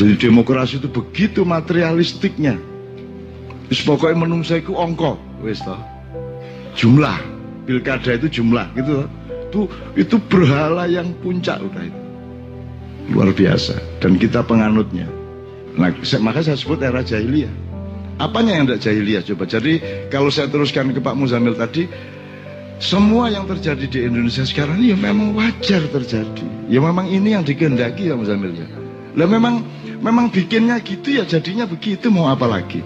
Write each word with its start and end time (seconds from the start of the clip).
Jadi 0.00 0.16
demokrasi 0.16 0.80
itu 0.80 0.88
begitu 0.88 1.44
materialistiknya. 1.44 2.56
Terus 3.68 3.84
pokoknya 3.84 4.24
menungsa 4.24 4.56
itu 4.56 4.72
ongkok, 4.72 5.20
wes 5.44 5.60
toh. 5.60 5.76
Jumlah 6.72 7.20
pilkada 7.68 8.16
itu 8.16 8.40
jumlah 8.40 8.64
gitu. 8.80 9.04
Itu 9.52 9.60
itu 10.00 10.16
berhala 10.32 10.88
yang 10.88 11.12
puncak 11.20 11.60
udah 11.60 11.84
itu. 11.84 12.00
Luar 13.12 13.28
biasa 13.36 13.76
dan 14.00 14.16
kita 14.16 14.40
penganutnya. 14.40 15.04
Nah, 15.76 15.92
maka 16.24 16.40
saya 16.40 16.56
sebut 16.56 16.80
era 16.80 17.04
jahiliyah. 17.04 17.52
Apanya 18.16 18.56
yang 18.56 18.64
tidak 18.72 18.80
jahiliyah 18.80 19.22
coba? 19.28 19.44
Jadi 19.52 19.72
kalau 20.08 20.32
saya 20.32 20.48
teruskan 20.48 20.96
ke 20.96 21.00
Pak 21.04 21.12
Muzamil 21.12 21.60
tadi, 21.60 21.84
semua 22.80 23.28
yang 23.28 23.44
terjadi 23.44 23.84
di 23.84 24.08
Indonesia 24.08 24.48
sekarang 24.48 24.80
ini 24.80 24.96
ya 24.96 24.98
memang 24.98 25.36
wajar 25.36 25.84
terjadi. 25.92 26.72
Ya 26.72 26.80
memang 26.80 27.04
ini 27.04 27.36
yang 27.36 27.44
dikehendaki 27.44 28.08
ya 28.08 28.16
Muzamil 28.16 28.56
ya. 28.56 28.64
Lah 29.18 29.26
memang 29.26 29.66
memang 30.00 30.32
bikinnya 30.32 30.80
gitu 30.80 31.20
ya 31.20 31.24
jadinya 31.28 31.68
begitu 31.68 32.08
mau 32.08 32.32
apa 32.32 32.48
lagi? 32.48 32.80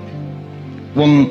Wong 0.95 1.30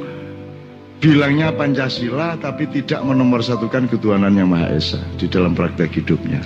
bilangnya 1.03 1.51
Pancasila 1.51 2.39
tapi 2.39 2.67
tidak 2.71 3.03
menomorsatukan 3.03 3.91
ketuhanan 3.91 4.35
yang 4.35 4.51
Maha 4.51 4.71
Esa 4.71 4.99
di 5.19 5.27
dalam 5.27 5.51
praktek 5.51 6.03
hidupnya. 6.03 6.39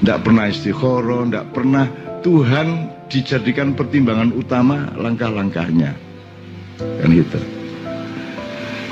Tidak 0.00 0.18
pernah 0.20 0.48
istiqoroh, 0.48 1.28
tidak 1.28 1.46
pernah 1.56 1.88
Tuhan 2.20 2.92
dijadikan 3.08 3.72
pertimbangan 3.72 4.32
utama 4.32 4.92
langkah-langkahnya. 4.96 5.92
Kan 6.76 7.08
gitu. 7.12 7.40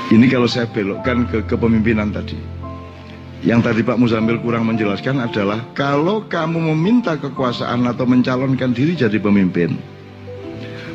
Ini 0.05 0.25
kalau 0.29 0.45
saya 0.45 0.69
belokkan 0.69 1.25
ke 1.29 1.45
kepemimpinan 1.49 2.13
tadi. 2.13 2.54
Yang 3.45 3.61
tadi 3.61 3.81
Pak 3.85 4.01
Muzamil 4.01 4.41
kurang 4.41 4.65
menjelaskan 4.65 5.21
adalah 5.21 5.61
kalau 5.77 6.25
kamu 6.25 6.73
meminta 6.73 7.13
kekuasaan 7.13 7.85
atau 7.85 8.09
mencalonkan 8.09 8.73
diri 8.73 8.97
jadi 8.97 9.21
pemimpin, 9.21 9.77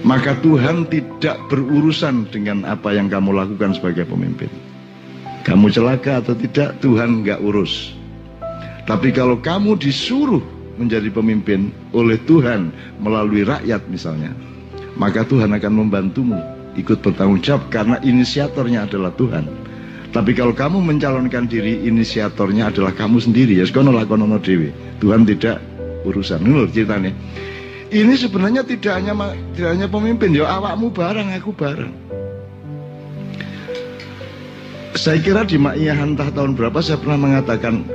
maka 0.03 0.35
Tuhan 0.43 0.91
tidak 0.91 1.39
berurusan 1.47 2.27
dengan 2.27 2.67
apa 2.67 2.91
yang 2.91 3.07
kamu 3.07 3.31
lakukan 3.39 3.79
sebagai 3.79 4.03
pemimpin. 4.03 4.51
Kamu 5.47 5.71
celaka 5.71 6.27
atau 6.27 6.35
tidak, 6.35 6.83
Tuhan 6.83 7.23
nggak 7.23 7.39
urus. 7.39 7.95
Tapi 8.83 9.15
kalau 9.15 9.39
kamu 9.39 9.79
disuruh 9.79 10.43
menjadi 10.75 11.07
pemimpin 11.07 11.71
oleh 11.95 12.19
Tuhan 12.27 12.75
melalui 12.99 13.47
rakyat 13.47 13.87
misalnya, 13.87 14.35
maka 14.99 15.23
Tuhan 15.23 15.55
akan 15.55 15.87
membantumu 15.87 16.43
ikut 16.75 16.99
bertanggung 16.99 17.47
jawab 17.47 17.71
karena 17.71 18.03
inisiatornya 18.03 18.91
adalah 18.91 19.15
Tuhan. 19.15 19.70
Tapi 20.11 20.35
kalau 20.35 20.51
kamu 20.51 20.83
mencalonkan 20.83 21.47
diri 21.47 21.87
inisiatornya 21.87 22.75
adalah 22.75 22.91
kamu 22.91 23.23
sendiri 23.23 23.55
ya 23.55 23.65
sekono 23.67 23.95
lakonono 23.95 24.43
dewi. 24.43 24.75
Tuhan 24.99 25.23
tidak 25.23 25.63
urusan. 26.03 26.43
Ini 26.43 26.67
ceritanya. 26.75 27.13
Ini 27.91 28.15
sebenarnya 28.19 28.63
tidak 28.67 28.93
hanya 28.99 29.15
tidak 29.55 29.71
hanya 29.75 29.87
pemimpin 29.87 30.35
ya 30.35 30.51
awakmu 30.51 30.91
bareng 30.91 31.31
aku 31.35 31.51
bareng. 31.55 31.95
Saya 34.99 35.23
kira 35.23 35.47
di 35.47 35.57
Ma'iyah 35.57 35.99
entah 36.03 36.29
tahun 36.35 36.59
berapa 36.59 36.83
saya 36.83 36.99
pernah 36.99 37.19
mengatakan 37.31 37.87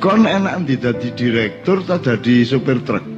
kon 0.00 0.24
enak 0.24 0.64
di 0.64 0.76
direktur 1.12 1.84
atau 1.84 2.16
di 2.16 2.44
supir 2.44 2.80
truk 2.84 3.13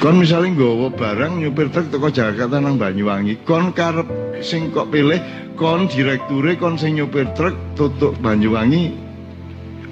kon 0.00 0.16
misalnya 0.16 0.56
nggawa 0.56 0.88
barang 0.96 1.44
nyupir 1.44 1.68
truk 1.68 1.92
teko 1.92 2.08
Jakarta 2.08 2.56
nang 2.56 2.80
Banyuwangi. 2.80 3.44
Kon 3.44 3.76
karep 3.76 4.08
sing 4.40 4.72
kok 4.72 4.88
pilih 4.88 5.20
kon 5.60 5.92
direkture 5.92 6.56
kon 6.56 6.80
sing 6.80 6.96
nyupir 6.96 7.28
truk 7.36 7.52
tutuk 7.76 8.16
Banyuwangi. 8.24 8.96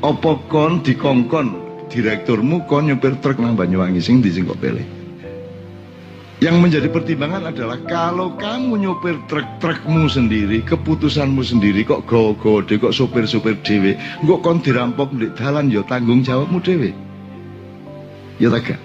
Opo 0.01 0.41
kon 0.49 0.81
dikongkon 0.81 1.53
direkturmu 1.93 2.65
kon 2.65 2.89
nyupir 2.89 3.21
truk 3.21 3.37
nang 3.37 3.53
Banyuwangi 3.53 4.01
sing 4.01 4.25
di 4.25 4.33
sing 4.33 4.49
kok 4.49 4.57
pilih? 4.57 4.83
Yang 6.39 6.57
menjadi 6.57 6.89
pertimbangan 6.89 7.51
adalah 7.51 7.83
kalau 7.85 8.31
kamu 8.39 8.79
nyupir 8.79 9.19
truk-trukmu 9.27 10.07
sendiri, 10.07 10.63
keputusanmu 10.63 11.43
sendiri 11.43 11.83
kok 11.83 12.07
go-go 12.07 12.63
kok 12.63 12.95
supir-supir 12.95 13.59
dewe, 13.67 13.99
kok 14.23 14.41
kon 14.47 14.63
dirampok 14.63 15.11
di 15.19 15.35
dalan 15.35 15.67
ya 15.67 15.83
tanggung 15.85 16.23
jawabmu 16.23 16.63
dewe. 16.63 16.95
Ya 18.39 18.55
tak 18.55 18.79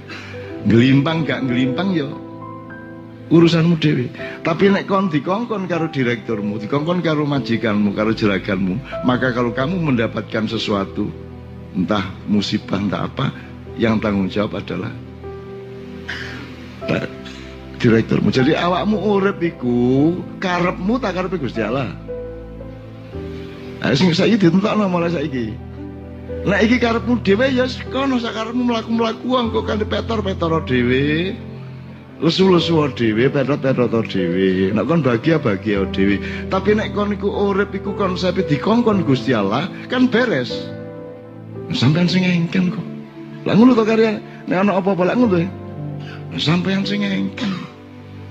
Gelimpang 0.64 1.28
gak 1.28 1.44
gelimpang 1.44 1.92
ya 1.92 2.08
urusanmu 3.34 3.76
dewi. 3.82 4.14
Tapi 4.46 4.70
nek 4.70 4.86
kon 4.86 5.10
dikongkon 5.10 5.66
karo 5.66 5.90
direkturmu, 5.90 6.62
dikongkon 6.62 7.02
karo 7.02 7.26
majikanmu, 7.26 7.98
karo 7.98 8.14
jeraganmu, 8.14 9.06
maka 9.08 9.34
kalau 9.34 9.50
kamu 9.50 9.80
mendapatkan 9.80 10.46
sesuatu, 10.46 11.10
entah 11.74 12.14
musibah 12.30 12.78
entah 12.78 13.10
apa, 13.10 13.34
yang 13.82 13.98
tanggung 13.98 14.30
jawab 14.30 14.62
adalah 14.62 14.94
direkturmu. 17.82 18.30
Jadi 18.30 18.54
awakmu 18.54 18.98
urip 19.02 19.42
iku 19.42 20.14
karepmu 20.38 21.02
tak 21.02 21.18
karepe 21.18 21.42
Gusti 21.42 21.66
Allah. 21.66 21.90
Nah, 23.84 23.92
sing 24.00 24.16
saiki 24.16 24.40
ditentokno 24.40 24.88
mulai 24.88 25.12
saiki. 25.12 25.73
Nah 26.44 26.60
iki 26.60 26.76
karepmu 26.82 27.24
dhewe 27.24 27.56
ya 27.56 27.70
kono 27.88 28.20
sakarepmu 28.20 28.68
mlaku-mlaku 28.68 29.28
engko 29.40 29.64
kanthi 29.64 29.88
petor-petor 29.88 30.66
dhewe. 30.68 31.32
Lesu-lesu 32.24 32.84
dhewe, 32.96 33.32
petot-petot 33.32 34.06
dhewe. 34.12 34.72
Nek 34.76 34.84
kon 34.88 35.04
bahagia-bahagia 35.04 35.88
dhewe. 35.96 36.20
Tapi 36.52 36.76
nek 36.76 36.92
kon 36.92 37.16
iku 37.16 37.32
urip 37.32 37.72
iku 37.72 37.96
konsep 37.96 38.44
dikongkon 38.44 39.08
Gusti 39.08 39.32
Allah, 39.32 39.72
kan 39.88 40.12
beres. 40.12 40.52
Sampeyan 41.72 42.12
sing 42.12 42.28
engken 42.28 42.76
kok. 42.76 42.86
Lah 43.48 43.56
ngono 43.56 43.76
to 43.76 43.84
karya 43.84 44.20
nek 44.48 44.58
ana 44.68 44.80
apa-apa 44.80 45.04
lak 45.12 45.16
ngono 45.20 45.48
Sampeyan 46.36 46.84
sing 46.84 47.04
engken. 47.04 47.52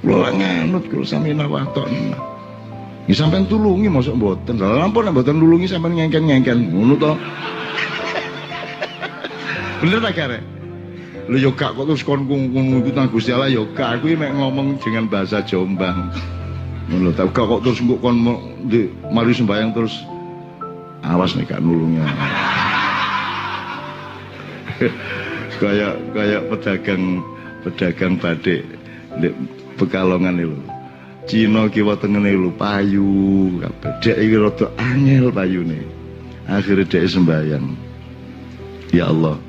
Kula 0.03 0.35
nganut 0.35 0.85
kula 0.91 1.07
sami 1.07 1.33
nawaton. 1.33 2.17
Ya 3.07 3.15
sampeyan 3.17 3.49
tulungi 3.49 3.89
mosok 3.89 4.21
mboten. 4.21 4.61
Lah 4.61 4.85
ampun 4.85 5.09
nek 5.09 5.15
mboten 5.17 5.37
nulungi 5.41 5.69
sampeyan 5.69 6.09
ngengken-ngengken. 6.09 6.59
Ngono 6.71 6.95
to. 7.01 7.13
Bener 9.83 9.99
tak 9.99 10.15
kare? 10.15 10.39
Lu 11.27 11.35
yo 11.39 11.51
kok 11.51 11.75
terus 11.75 12.07
kon 12.07 12.23
ngikut 12.31 12.95
nang 12.95 13.11
Gusti 13.11 13.35
Allah 13.35 13.51
yo 13.51 13.67
gak 13.75 13.99
aku 13.99 14.15
mek 14.15 14.31
ngomong 14.31 14.79
dengan 14.79 15.11
bahasa 15.11 15.43
Jombang. 15.43 16.15
Ngono 16.87 17.11
tak 17.11 17.35
kok 17.35 17.67
terus 17.67 17.83
kok 17.83 17.99
kon 17.99 18.23
di 18.71 18.87
mari 19.11 19.35
sembayang 19.35 19.75
terus 19.75 20.07
awas 21.03 21.35
nih 21.35 21.47
kak 21.51 21.59
nulungnya. 21.59 22.07
kayak 25.63 25.95
kayak 26.15 26.43
pedagang 26.47 27.23
pedagang 27.67 28.15
badik 28.19 28.63
di 29.19 29.29
Pekalongan 29.79 30.39
itu. 30.39 30.59
Cina 31.27 31.71
kiwa 31.71 31.95
tengene 31.99 32.35
lho 32.35 32.51
payu 32.55 33.59
kabeh. 33.63 33.93
Dek 34.03 34.19
iki 34.19 34.37
rada 34.39 34.67
angel 34.79 35.31
payune. 35.31 35.87
Akhirnya 36.51 36.87
dek 36.87 37.07
sembayang. 37.07 37.67
Ya 38.93 39.09
Allah, 39.09 39.41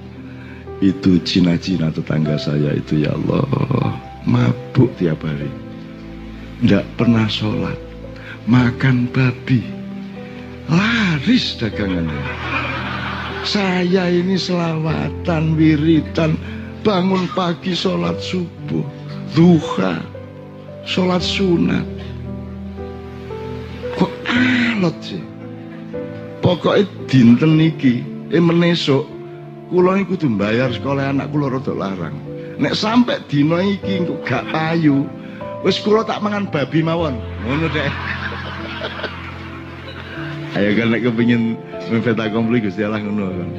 itu 0.84 1.16
Cina-Cina 1.24 1.88
tetangga 1.96 2.36
saya 2.36 2.76
itu 2.76 3.08
ya 3.08 3.16
Allah. 3.16 3.96
Mabuk 4.28 4.92
tiap 5.00 5.24
hari. 5.24 5.48
Tidak 6.60 6.84
pernah 7.00 7.28
sholat. 7.32 7.80
Makan 8.52 9.08
babi. 9.16 9.64
Laris 10.68 11.56
dagangannya. 11.56 12.20
Saya 13.48 14.12
ini 14.12 14.36
selawatan 14.36 15.56
wiritan. 15.56 16.36
Bangun 16.84 17.32
pagi 17.32 17.72
sholat 17.72 18.20
subuh. 18.20 18.84
Duha. 19.32 20.04
Sholat 20.84 21.24
sunat. 21.24 21.88
Kok 23.96 24.12
alot 24.28 24.96
sih? 25.00 25.24
Pokoknya 26.44 26.84
dinten 27.08 27.56
niki 27.56 28.04
eh 28.28 28.44
menesok 28.44 29.13
kula 29.74 29.98
iki 29.98 30.14
kudu 30.14 30.38
bayar 30.38 30.70
sekolah 30.70 31.10
anak 31.10 31.34
kula 31.34 31.50
rada 31.50 31.74
larang. 31.74 32.14
Nek 32.62 32.78
sampai 32.78 33.26
dina 33.26 33.58
iki 33.66 34.06
kok 34.06 34.22
gak 34.22 34.46
payu, 34.54 35.10
wis 35.66 35.82
kula 35.82 36.06
tak 36.06 36.22
mangan 36.22 36.46
babi 36.46 36.86
mawon. 36.86 37.18
Ngono 37.42 37.66
deh. 37.74 37.90
Ayo 40.54 40.78
kan 40.78 40.94
nek 40.94 41.02
kepengin 41.02 41.58
mepet 41.90 42.22
akompli 42.22 42.62
Gusti 42.62 42.86
Allah 42.86 43.02
ngono 43.02 43.34
kan. 43.34 43.50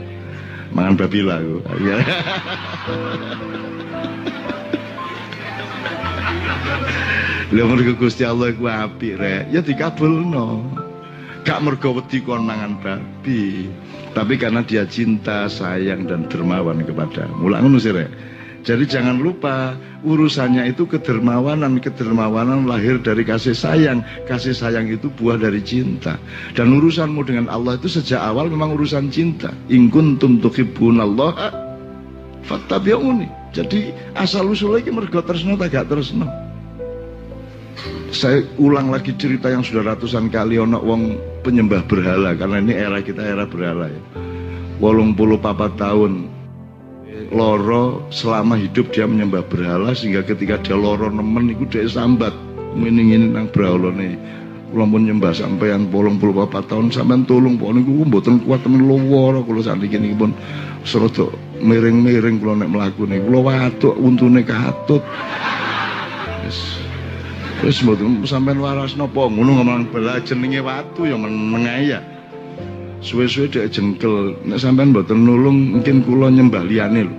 Mangan 0.70 0.94
babi 0.94 1.26
lah 1.26 1.42
aku. 1.42 1.58
Ya. 1.82 1.98
Lha 7.54 7.62
mergo 7.66 7.94
Gusti 7.98 8.22
Allah 8.22 8.54
iku 8.54 8.70
apik 8.70 9.18
rek, 9.18 9.50
ya 9.50 9.62
dikabulno. 9.62 10.83
Gak 11.44 11.60
mergo 11.60 12.00
wedi 12.00 12.24
kon 12.24 12.48
babi 12.48 13.68
tapi 14.14 14.38
karena 14.38 14.62
dia 14.62 14.86
cinta, 14.86 15.50
sayang 15.50 16.06
dan 16.06 16.30
dermawan 16.30 16.86
kepada 16.86 17.26
Mulai 17.34 17.66
ngono 17.66 17.82
Jadi 18.64 18.88
jangan 18.88 19.20
lupa 19.20 19.76
urusannya 20.06 20.72
itu 20.72 20.88
kedermawanan, 20.88 21.76
kedermawanan 21.84 22.64
lahir 22.64 22.96
dari 22.96 23.20
kasih 23.26 23.52
sayang. 23.52 24.00
Kasih 24.24 24.56
sayang 24.56 24.88
itu 24.88 25.12
buah 25.12 25.36
dari 25.36 25.60
cinta. 25.60 26.16
Dan 26.56 26.72
urusanmu 26.72 27.28
dengan 27.28 27.52
Allah 27.52 27.76
itu 27.76 27.92
sejak 27.92 28.24
awal 28.24 28.48
memang 28.48 28.72
urusan 28.72 29.12
cinta. 29.12 29.52
In 29.68 29.92
kuntum 29.92 30.40
Allah 30.96 31.52
fattabi'uni. 32.48 33.28
Jadi 33.52 33.92
asal 34.16 34.48
usul 34.48 34.80
lagi 34.80 34.88
mergo 34.88 35.20
tresno 35.20 35.60
tak 35.60 35.84
tresno. 35.84 36.24
Saya 38.14 38.46
ulang 38.56 38.88
lagi 38.94 39.12
cerita 39.18 39.52
yang 39.52 39.60
sudah 39.60 39.92
ratusan 39.92 40.32
kali 40.32 40.56
ono 40.56 40.80
wong 40.80 41.33
penyembah 41.44 41.84
berhala 41.84 42.32
karena 42.32 42.64
ini 42.64 42.72
era 42.72 42.98
kita 43.04 43.20
era 43.20 43.44
berhala 43.44 43.92
ya. 43.92 44.02
Wolong 44.80 45.12
puluh 45.12 45.36
papa 45.36 45.68
tahun 45.76 46.32
loro 47.30 48.08
selama 48.08 48.56
hidup 48.56 48.90
dia 48.90 49.04
menyembah 49.04 49.44
berhala 49.46 49.92
sehingga 49.92 50.24
ketika 50.24 50.58
dia 50.64 50.74
loro 50.74 51.12
nemen 51.12 51.52
itu 51.52 51.68
dia 51.68 51.84
sambat. 51.84 52.32
Meningin 52.74 53.38
nang 53.38 53.46
nih 53.54 54.18
kula 54.74 54.90
pun 54.90 55.06
nyembah 55.06 55.30
sampean 55.30 55.86
84 55.94 56.66
tahun 56.66 56.90
sampean 56.90 57.22
tolong 57.22 57.54
pokoknya 57.54 57.86
niku 57.86 58.02
mboten 58.02 58.42
kuat 58.42 58.66
temen 58.66 58.82
loworo 58.82 59.46
kula 59.46 59.62
sakniki. 59.62 60.02
Niki 60.02 60.18
pun 60.18 60.34
serada 60.82 61.30
miring-miring 61.62 62.42
kula 62.42 62.58
nek 62.58 62.70
mlaku 62.74 63.06
niku 63.06 63.30
kula 63.30 63.40
watuk 63.46 63.94
untune 63.94 64.42
katut 64.42 65.06
wis 66.42 66.82
wis 67.64 67.80
mboten 67.80 68.20
sampean 68.28 68.60
waras 68.60 68.92
napa 68.92 69.24
ngono 69.24 69.56
ngomong 69.56 69.88
bela 69.88 70.20
jenenge 70.20 70.60
watu 70.60 71.08
ya 71.08 71.16
meneng 71.16 71.64
ya 71.80 72.04
suwe-suwe 73.00 73.48
dia 73.48 73.64
jengkel 73.72 74.36
nek 74.44 74.60
sampean 74.60 74.92
mboten 74.92 75.24
nulung 75.24 75.80
mungkin 75.80 76.04
kula 76.04 76.28
nyembah 76.28 76.60
liyane 76.60 77.08
lho 77.08 77.14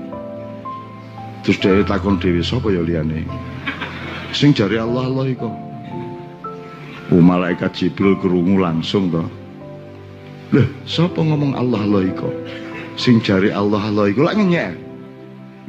terus 1.41 1.57
dia 1.57 1.81
takon 1.81 2.21
dewi 2.21 2.45
sapa 2.45 2.69
ya 2.69 2.85
liyane 2.85 3.25
sing 4.37 4.53
jari 4.53 4.77
Allah 4.77 5.09
Allah 5.09 5.25
iku 5.33 5.49
Oh, 7.13 7.21
malaikat 7.21 7.69
Jibril 7.77 8.17
kerungu 8.17 8.57
langsung 8.57 9.13
toh. 9.13 9.29
Loh, 10.49 10.65
siapa 10.89 11.21
ngomong 11.21 11.53
Allah 11.53 11.85
Allah 11.85 12.01
iko? 12.09 12.33
Sing 12.97 13.21
jari 13.21 13.53
Allah 13.53 13.77
Allah 13.77 14.09
iko 14.09 14.25
lak 14.25 14.33
ngenyek. 14.33 14.73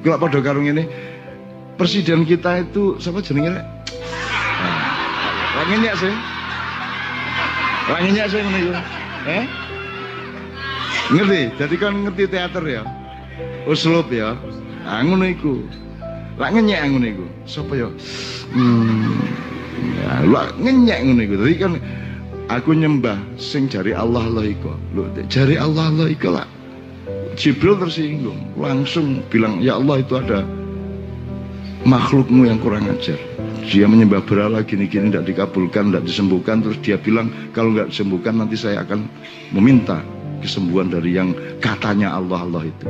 Iku 0.01 0.17
lak 0.17 0.21
padha 0.25 0.41
karo 0.41 0.65
ngene. 0.65 0.89
Presiden 1.77 2.25
kita 2.25 2.65
itu 2.65 2.97
siapa 2.97 3.21
jenenge? 3.21 3.76
Lak 5.67 5.75
ngenyek 5.75 5.99
sih. 5.99 6.15
Lak 7.91 8.01
ngenyek 8.07 8.27
sih 8.31 8.39
ngono 8.39 8.59
iku. 8.63 8.73
Eh? 9.27 9.45
Ngerti? 11.11 11.41
Jadi 11.59 11.75
kan 11.75 11.93
ngerti 12.07 12.23
teater 12.31 12.63
ya. 12.71 12.83
Uslub 13.67 14.07
ya. 14.15 14.39
Ah 14.87 15.03
ngono 15.03 15.27
iku. 15.27 15.67
Lak 16.39 16.55
ngenyek 16.55 16.87
ngono 16.87 17.07
iku. 17.11 17.27
Sapa 17.51 17.75
ya? 17.75 17.91
Hmm, 18.55 19.27
Ya, 20.07 20.23
lu 20.23 20.39
ngenyek 20.63 21.03
iku. 21.03 21.35
Dadi 21.35 21.55
kan 21.59 21.73
aku 22.47 22.71
nyembah 22.71 23.19
sing 23.35 23.67
jari 23.67 23.91
Allah 23.91 24.23
Allah 24.23 24.47
iku. 24.47 24.71
Lu 24.95 25.11
jari 25.27 25.59
Allah 25.59 25.91
Allah 25.91 26.07
iku 26.15 26.31
lah. 26.31 26.47
Jibril 27.35 27.75
tersinggung, 27.83 28.55
langsung 28.55 29.19
bilang, 29.35 29.59
"Ya 29.59 29.83
Allah 29.83 29.99
itu 29.99 30.15
ada 30.15 30.47
makhlukmu 31.83 32.47
yang 32.47 32.63
kurang 32.63 32.87
ajar." 32.87 33.19
Dia 33.67 33.91
menyembah 33.91 34.23
berhala 34.23 34.63
gini-gini 34.63 35.11
tidak 35.11 35.27
dikabulkan, 35.27 35.91
tidak 35.91 36.05
disembuhkan. 36.07 36.63
Terus 36.63 36.79
dia 36.87 36.97
bilang, 36.97 37.29
kalau 37.51 37.75
nggak 37.75 37.91
disembuhkan 37.91 38.39
nanti 38.39 38.55
saya 38.55 38.87
akan 38.87 39.11
meminta 39.51 40.01
kesembuhan 40.39 40.89
dari 40.89 41.19
yang 41.19 41.35
katanya 41.59 42.15
Allah 42.15 42.47
Allah 42.47 42.63
itu. 42.71 42.87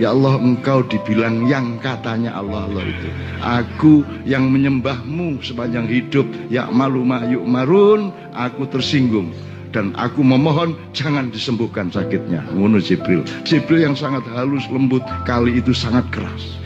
Ya 0.00 0.08
Allah 0.12 0.40
engkau 0.40 0.80
dibilang 0.88 1.44
yang 1.52 1.76
katanya 1.76 2.32
Allah 2.32 2.64
Allah 2.64 2.84
itu 2.88 3.08
Aku 3.44 4.00
yang 4.24 4.48
menyembahmu 4.48 5.44
sepanjang 5.44 5.84
hidup 5.84 6.24
Ya 6.48 6.64
malu 6.72 7.04
yuk 7.28 7.44
marun 7.44 8.08
Aku 8.32 8.64
tersinggung 8.72 9.36
dan 9.72 9.96
aku 9.96 10.20
memohon 10.20 10.76
jangan 10.92 11.32
disembuhkan 11.32 11.88
sakitnya. 11.88 12.44
Ngono 12.52 12.78
Jibril. 12.78 13.24
Jibril 13.42 13.88
yang 13.88 13.96
sangat 13.96 14.22
halus 14.36 14.68
lembut 14.68 15.00
kali 15.24 15.58
itu 15.58 15.72
sangat 15.72 16.04
keras. 16.12 16.60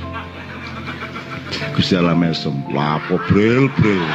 Gusti 1.77 1.95
Allah 1.95 2.17
mesem, 2.17 2.57
lapo 2.73 3.21
bril 3.31 3.69
bril. 3.77 4.01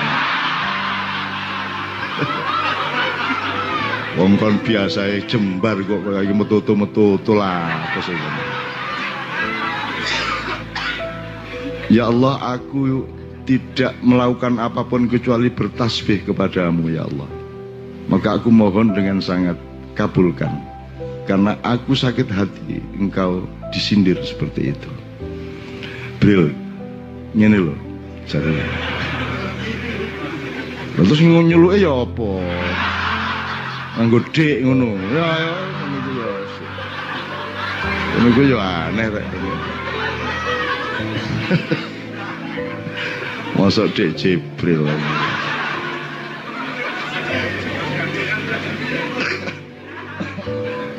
Wong 4.19 4.36
kon 4.36 4.60
biasa 4.62 5.24
jembar 5.25 5.80
kok 5.81 6.04
kayak 6.04 6.36
metu-metu 6.36 7.16
lah 7.31 7.72
terus 7.95 8.12
Ya 11.92 12.07
Allah 12.07 12.56
aku 12.56 13.04
tidak 13.44 13.92
melakukan 14.00 14.63
apa 14.63 14.80
pun 14.88 15.12
kecuali 15.12 15.51
bertasbih 15.51 16.24
kepadamu 16.24 16.88
ya 16.88 17.04
Allah. 17.04 17.27
Maka 18.07 18.39
aku 18.39 18.48
mohon 18.48 18.95
dengan 18.95 19.19
sangat 19.19 19.60
kabulkan. 20.00 20.56
Karena 21.27 21.60
aku 21.63 21.95
sakit 21.95 22.27
hati 22.31 22.80
engkau 22.95 23.44
disindir 23.75 24.16
seperti 24.24 24.72
itu. 24.72 24.92
Bril 26.24 26.56
Ini 27.31 27.56
loh 27.56 27.78
caranya 28.28 28.66
Terus 31.00 31.24
nyeluk 31.24 31.80
ya 31.80 32.04
apa? 32.04 32.30
Nganggo 33.95 34.19
dik 34.36 34.60
ngono. 34.63 34.92
Ya 35.16 35.24
ya 35.39 35.56
ngono 35.56 36.12
ya 36.12 36.30
Ngono 38.19 38.44
ya 38.44 38.60
aneh 38.92 39.07
rek. 39.07 39.25
Masuk 43.57 43.88
dek 43.95 44.13
Jibril. 44.19 44.84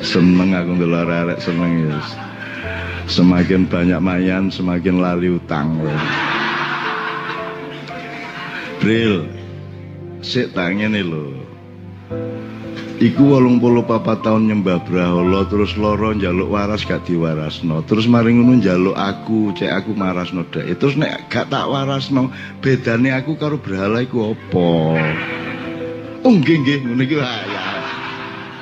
Seneng 0.08 0.56
aku 0.56 0.76
ndelok 0.81 1.08
arek 1.08 1.38
seneng 1.44 1.88
ya. 1.88 2.00
Semakin 3.10 3.66
banyak 3.66 4.00
mayan, 4.02 4.50
semakin 4.52 5.02
lali 5.02 5.34
utang. 5.34 5.78
Bril, 8.82 9.26
sik 10.22 10.54
tangene 10.54 11.02
lho. 11.06 11.43
Iku 13.02 13.34
wolung 13.34 13.58
puluh 13.58 13.82
papa 13.82 14.14
tahun 14.22 14.46
nyembah 14.46 14.87
brahola 14.87 15.43
terus 15.50 15.75
loro 15.75 16.14
njaluk 16.14 16.54
waras 16.54 16.87
gak 16.87 17.02
diwarasno. 17.02 17.82
Terus 17.82 18.06
maring 18.06 18.46
ngono 18.46 18.94
aku 18.94 19.50
cek 19.58 19.75
aku 19.75 19.90
marasno 19.99 20.46
dek 20.46 20.78
terus 20.78 20.94
nek 20.94 21.26
gak 21.26 21.50
tak 21.50 21.66
warasno 21.66 22.31
bedane 22.62 23.10
aku 23.10 23.34
karo 23.34 23.58
berhala 23.58 24.06
iku 24.06 24.38
apa? 24.38 24.70
Oh 26.22 26.31
nggih 26.31 26.62
nggih 26.62 26.78
ngono 26.87 27.02
iki 27.02 27.19
ya. 27.19 27.66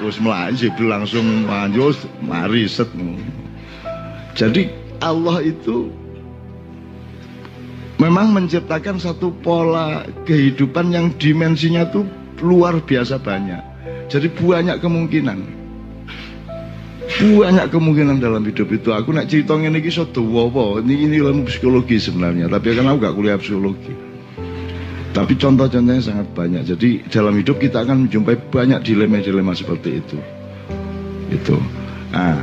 Terus 0.00 0.16
mlayu 0.16 0.72
langsung 0.88 1.44
manjus 1.44 2.00
mari 2.24 2.64
set 2.64 2.88
jadi 4.40 4.72
Allah 5.04 5.44
itu 5.44 5.92
memang 8.00 8.32
menciptakan 8.32 8.96
satu 8.96 9.28
pola 9.44 10.08
kehidupan 10.24 10.88
yang 10.96 11.12
dimensinya 11.20 11.84
tuh 11.92 12.08
luar 12.40 12.80
biasa 12.80 13.20
banyak 13.20 13.70
jadi 14.10 14.26
banyak 14.26 14.76
kemungkinan. 14.82 15.38
Banyak 17.20 17.66
kemungkinan 17.70 18.18
dalam 18.18 18.42
hidup 18.42 18.74
itu. 18.74 18.90
Aku 18.90 19.14
nak 19.14 19.30
cerita 19.30 19.54
ini 19.54 19.78
so 19.86 20.02
apa? 20.02 20.82
Ini 20.82 20.94
ini 21.06 21.16
ilmu 21.22 21.46
psikologi 21.46 22.02
sebenarnya, 22.02 22.50
tapi 22.50 22.74
kan 22.74 22.90
aku 22.90 22.98
gak 23.06 23.14
kuliah 23.14 23.38
psikologi. 23.38 23.94
Tapi 25.10 25.34
contoh-contohnya 25.38 26.02
sangat 26.02 26.26
banyak. 26.34 26.62
Jadi 26.66 27.06
dalam 27.10 27.38
hidup 27.38 27.62
kita 27.62 27.86
akan 27.86 28.06
menjumpai 28.06 28.50
banyak 28.50 28.82
dilema-dilema 28.82 29.54
seperti 29.54 30.02
itu. 30.02 30.18
Itu. 31.30 31.58
Nah, 32.10 32.42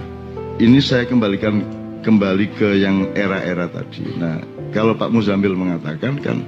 ini 0.60 0.80
saya 0.80 1.04
kembalikan 1.04 1.64
kembali 2.02 2.46
ke 2.58 2.78
yang 2.82 3.12
era-era 3.18 3.70
tadi. 3.70 4.06
Nah, 4.18 4.42
kalau 4.76 4.94
Pak 4.94 5.10
Muzamil 5.10 5.58
mengatakan 5.58 6.20
kan 6.22 6.44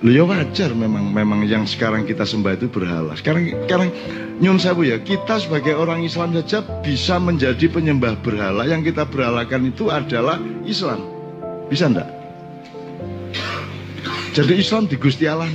ya 0.00 0.24
wajar 0.24 0.72
memang 0.72 1.12
memang 1.12 1.44
yang 1.44 1.68
sekarang 1.68 2.08
kita 2.08 2.24
sembah 2.24 2.56
itu 2.56 2.66
berhala. 2.72 3.12
Sekarang 3.16 3.52
sekarang 3.68 3.88
nyun 4.40 4.56
sewu 4.56 4.88
ya, 4.88 4.96
kita 5.00 5.36
sebagai 5.36 5.76
orang 5.76 6.00
Islam 6.00 6.32
saja 6.32 6.64
bisa 6.80 7.20
menjadi 7.20 7.68
penyembah 7.68 8.16
berhala. 8.24 8.64
Yang 8.64 8.92
kita 8.92 9.04
berhalakan 9.08 9.68
itu 9.68 9.92
adalah 9.92 10.40
Islam. 10.64 11.04
Bisa 11.68 11.86
ndak? 11.86 12.08
Jadi 14.32 14.52
Islam 14.58 14.88
di 14.88 14.96
Gusti 14.96 15.28
Allah. 15.28 15.50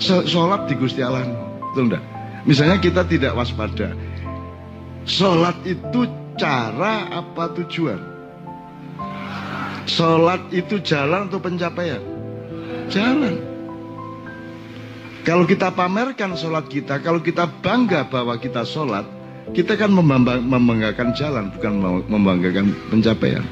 Sholat 0.00 0.70
di 0.70 0.74
Gusti 0.78 1.04
Allah. 1.04 1.28
Betul 1.72 1.92
ndak? 1.92 2.02
Misalnya 2.46 2.78
kita 2.78 3.02
tidak 3.04 3.34
waspada. 3.34 3.92
Sholat 5.06 5.54
itu 5.66 6.06
cara 6.36 7.08
apa 7.10 7.52
tujuan? 7.56 8.00
Sholat 9.86 10.50
itu 10.50 10.82
jalan 10.82 11.30
untuk 11.30 11.46
pencapaian 11.46 12.02
Jalan. 12.90 13.38
Kalau 15.26 15.42
kita 15.42 15.74
pamerkan 15.74 16.38
sholat 16.38 16.70
kita, 16.70 17.02
kalau 17.02 17.18
kita 17.18 17.50
bangga 17.58 18.06
bahwa 18.06 18.38
kita 18.38 18.62
sholat, 18.62 19.02
kita 19.50 19.74
kan 19.74 19.90
membanggakan 19.90 21.10
jalan, 21.18 21.50
bukan 21.50 21.82
membanggakan 22.06 22.70
pencapaian. 22.94 23.42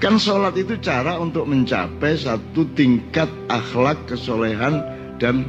Kan 0.00 0.16
sholat 0.16 0.56
itu 0.56 0.80
cara 0.80 1.20
untuk 1.20 1.44
mencapai 1.44 2.16
satu 2.16 2.64
tingkat 2.72 3.28
akhlak, 3.52 4.00
kesolehan, 4.08 4.80
dan 5.20 5.44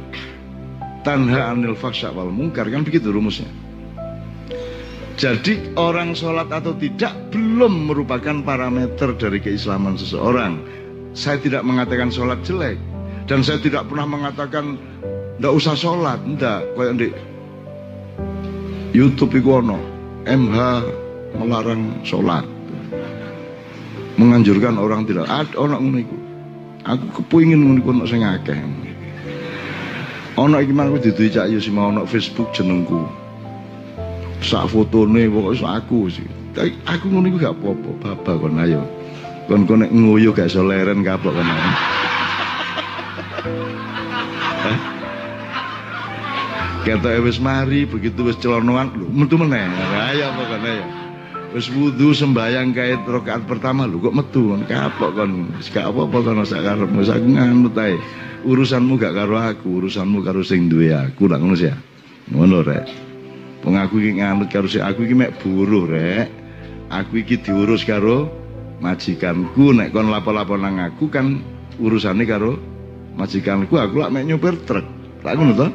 tanha 1.08 1.56
anil 1.56 1.72
faksa 1.72 2.12
wal 2.12 2.28
mungkar. 2.28 2.68
Kan 2.68 2.84
begitu 2.84 3.08
rumusnya. 3.08 3.48
Jadi 5.16 5.72
orang 5.80 6.12
sholat 6.12 6.52
atau 6.52 6.76
tidak 6.76 7.16
belum 7.32 7.88
merupakan 7.88 8.36
parameter 8.44 9.16
dari 9.16 9.40
keislaman 9.40 9.96
seseorang. 9.96 10.60
Saya 11.16 11.40
tidak 11.40 11.64
mengatakan 11.64 12.12
sholat 12.12 12.44
jelek. 12.44 12.76
Dan 13.24 13.40
saya 13.40 13.56
tidak 13.56 13.88
pernah 13.88 14.04
mengatakan 14.04 14.76
tidak 15.40 15.52
usah 15.56 15.72
sholat, 15.72 16.20
tidak. 16.20 16.68
Kayak 16.76 16.94
di 17.00 17.08
YouTube 18.92 19.40
itu 19.40 19.56
MH 20.28 20.58
melarang 21.40 21.96
sholat, 22.04 22.44
menganjurkan 24.20 24.76
orang 24.76 25.08
tidak. 25.08 25.24
Ada 25.32 25.56
orang 25.56 25.80
ngono 25.80 26.00
Aku 26.86 27.24
kepingin 27.24 27.66
ngono 27.66 27.82
iku 27.82 27.90
ono 27.90 28.04
sing 28.06 28.22
akeh. 28.22 28.60
Ono 30.38 30.54
iki 30.60 30.70
mang 30.76 30.92
diduwi 30.94 31.32
cak 31.32 31.50
yo 31.50 31.58
sing 31.58 31.74
ono 31.74 32.04
Facebook 32.04 32.52
jenengku 32.54 33.25
sak 34.46 34.70
fotone 34.70 35.26
pokoke 35.26 35.58
sak 35.58 35.82
aku 35.82 36.06
sih. 36.06 36.26
Tapi 36.54 36.72
aku 36.86 37.10
ngono 37.10 37.26
iku 37.28 37.38
gak 37.42 37.54
apa-apa, 37.58 37.90
baba 38.00 38.32
kon 38.38 38.56
ayo. 38.62 38.80
Kon 39.50 39.68
kon 39.68 39.84
nek 39.84 39.92
nguyuh 39.92 40.32
gak 40.32 40.48
iso 40.48 40.62
leren 40.64 41.04
kapok 41.04 41.34
kon. 41.34 41.50
Kata 46.86 47.18
wis 47.18 47.42
mari 47.42 47.82
begitu 47.82 48.30
wis 48.30 48.38
celonoan 48.38 48.94
lho 48.94 49.10
metu 49.10 49.34
meneh. 49.36 49.66
Ayo 50.14 50.30
apa 50.32 50.42
kon 50.46 50.64
ayo. 50.64 50.84
Wis 51.52 51.66
wudu 51.74 52.14
sembayang 52.14 52.72
kait 52.72 53.02
rakaat 53.04 53.44
pertama 53.44 53.84
lho 53.84 53.98
kok 53.98 54.14
metu 54.16 54.54
kon 54.54 54.62
kapok 54.64 55.10
kon. 55.12 55.50
Wis 55.58 55.68
gak 55.68 55.90
apa-apa 55.92 56.16
kon 56.22 56.46
sak 56.46 56.62
karepmu 56.62 57.02
sak 57.04 57.20
nganut 57.20 57.76
ae. 57.76 57.98
Urusanmu 58.46 58.94
gak 58.96 59.18
karo 59.18 59.42
aku, 59.42 59.82
urusanmu 59.82 60.22
karo 60.22 60.46
sing 60.46 60.70
duwe 60.70 60.94
aku 60.94 61.26
lah 61.26 61.42
ngono 61.42 61.58
sih. 61.58 61.74
Ngono 62.30 62.62
rek. 62.62 62.86
Wong 63.64 63.74
aku 63.78 64.02
iki 64.02 64.20
nganut 64.20 64.52
karo 64.52 64.68
si 64.68 64.82
aku 64.82 65.06
iki 65.08 65.14
mek 65.16 65.38
buruh 65.40 65.88
rek. 65.88 66.28
Aku 66.92 67.22
iki 67.22 67.40
diurus 67.40 67.82
karo 67.82 68.28
majikanku 68.82 69.72
nek 69.72 69.90
kon 69.90 70.12
lapo-lapo 70.12 70.54
nang 70.60 70.78
aku 70.78 71.08
kan 71.08 71.40
urusane 71.80 72.28
karo 72.28 72.60
majikanku 73.16 73.74
aku 73.74 74.04
lak 74.04 74.12
mek 74.12 74.28
nyupir 74.28 74.54
truk. 74.68 74.84
Lah 75.24 75.34
ngono 75.34 75.52
to? 75.56 75.68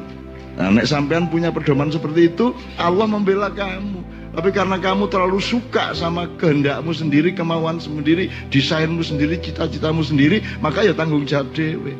Nah, 0.52 0.68
nek 0.68 0.84
sampean 0.84 1.32
punya 1.32 1.48
pedoman 1.48 1.88
seperti 1.88 2.28
itu, 2.28 2.52
Allah 2.76 3.08
membela 3.08 3.48
kamu. 3.48 4.04
Tapi 4.36 4.48
karena 4.52 4.76
kamu 4.80 5.08
terlalu 5.08 5.40
suka 5.40 5.92
sama 5.96 6.28
kehendakmu 6.40 6.92
sendiri, 6.92 7.32
kemauan 7.32 7.80
sendiri, 7.80 8.28
desainmu 8.52 9.00
sendiri, 9.00 9.40
cita-citamu 9.40 10.04
sendiri, 10.04 10.44
maka 10.60 10.84
ya 10.84 10.92
tanggung 10.96 11.24
jawab 11.24 11.52
dewe. 11.56 11.96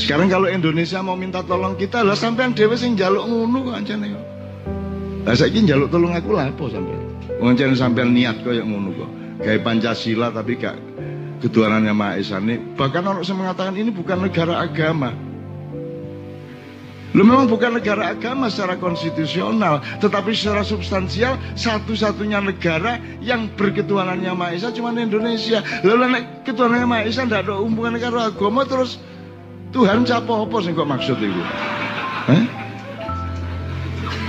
Sekarang 0.00 0.32
kalau 0.32 0.48
Indonesia 0.48 1.04
mau 1.04 1.12
minta 1.12 1.44
tolong 1.44 1.76
kita 1.76 2.00
lah 2.00 2.16
sampean 2.16 2.56
dhewe 2.56 2.72
sing 2.72 2.96
njaluk 2.96 3.28
ngono 3.28 3.68
kok 3.68 3.74
ancane 3.84 4.06
kok. 4.08 4.24
Lah 5.28 5.36
saiki 5.36 5.60
njaluk 5.68 5.92
tolong 5.92 6.16
aku 6.16 6.32
lah 6.32 6.48
apa 6.48 6.64
sampean? 6.72 7.04
Wong 7.36 7.52
sampean 7.76 8.16
niat 8.16 8.40
koyo 8.40 8.64
ngono 8.64 8.96
kok. 8.96 9.10
Gawe 9.44 9.58
Pancasila 9.60 10.32
tapi 10.32 10.56
gak 10.56 10.76
ketuhanannya 11.44 11.92
Maha 11.92 12.16
Esa 12.16 12.40
ini. 12.40 12.56
Bahkan 12.76 13.02
orang 13.04 13.24
yang 13.24 13.38
mengatakan 13.40 13.74
ini 13.76 13.92
bukan 13.92 14.24
negara 14.24 14.64
agama. 14.64 15.12
Lu 17.10 17.26
memang 17.26 17.50
bukan 17.50 17.74
negara 17.74 18.14
agama 18.14 18.46
secara 18.46 18.78
konstitusional, 18.78 19.82
tetapi 19.98 20.30
secara 20.30 20.62
substansial 20.62 21.34
satu-satunya 21.58 22.38
negara 22.38 23.02
yang 23.18 23.50
berketuhanannya 23.52 24.32
Maha 24.32 24.52
Esa 24.56 24.72
cuma 24.72 24.96
Indonesia. 24.96 25.60
Lalu 25.84 26.04
nek 26.16 26.24
ketuhanannya 26.48 26.88
Maha 26.88 27.02
Esa 27.04 27.28
ndak 27.28 27.44
ada 27.50 27.60
hubungan 27.60 28.00
dengan 28.00 28.30
agama 28.30 28.62
terus 28.64 28.96
Tuhan 29.70 30.02
siapa 30.02 30.32
apa 30.34 30.56
sih 30.66 30.74
kok 30.74 30.88
maksud 30.90 31.18
itu? 31.22 31.42
Hah? 32.26 32.44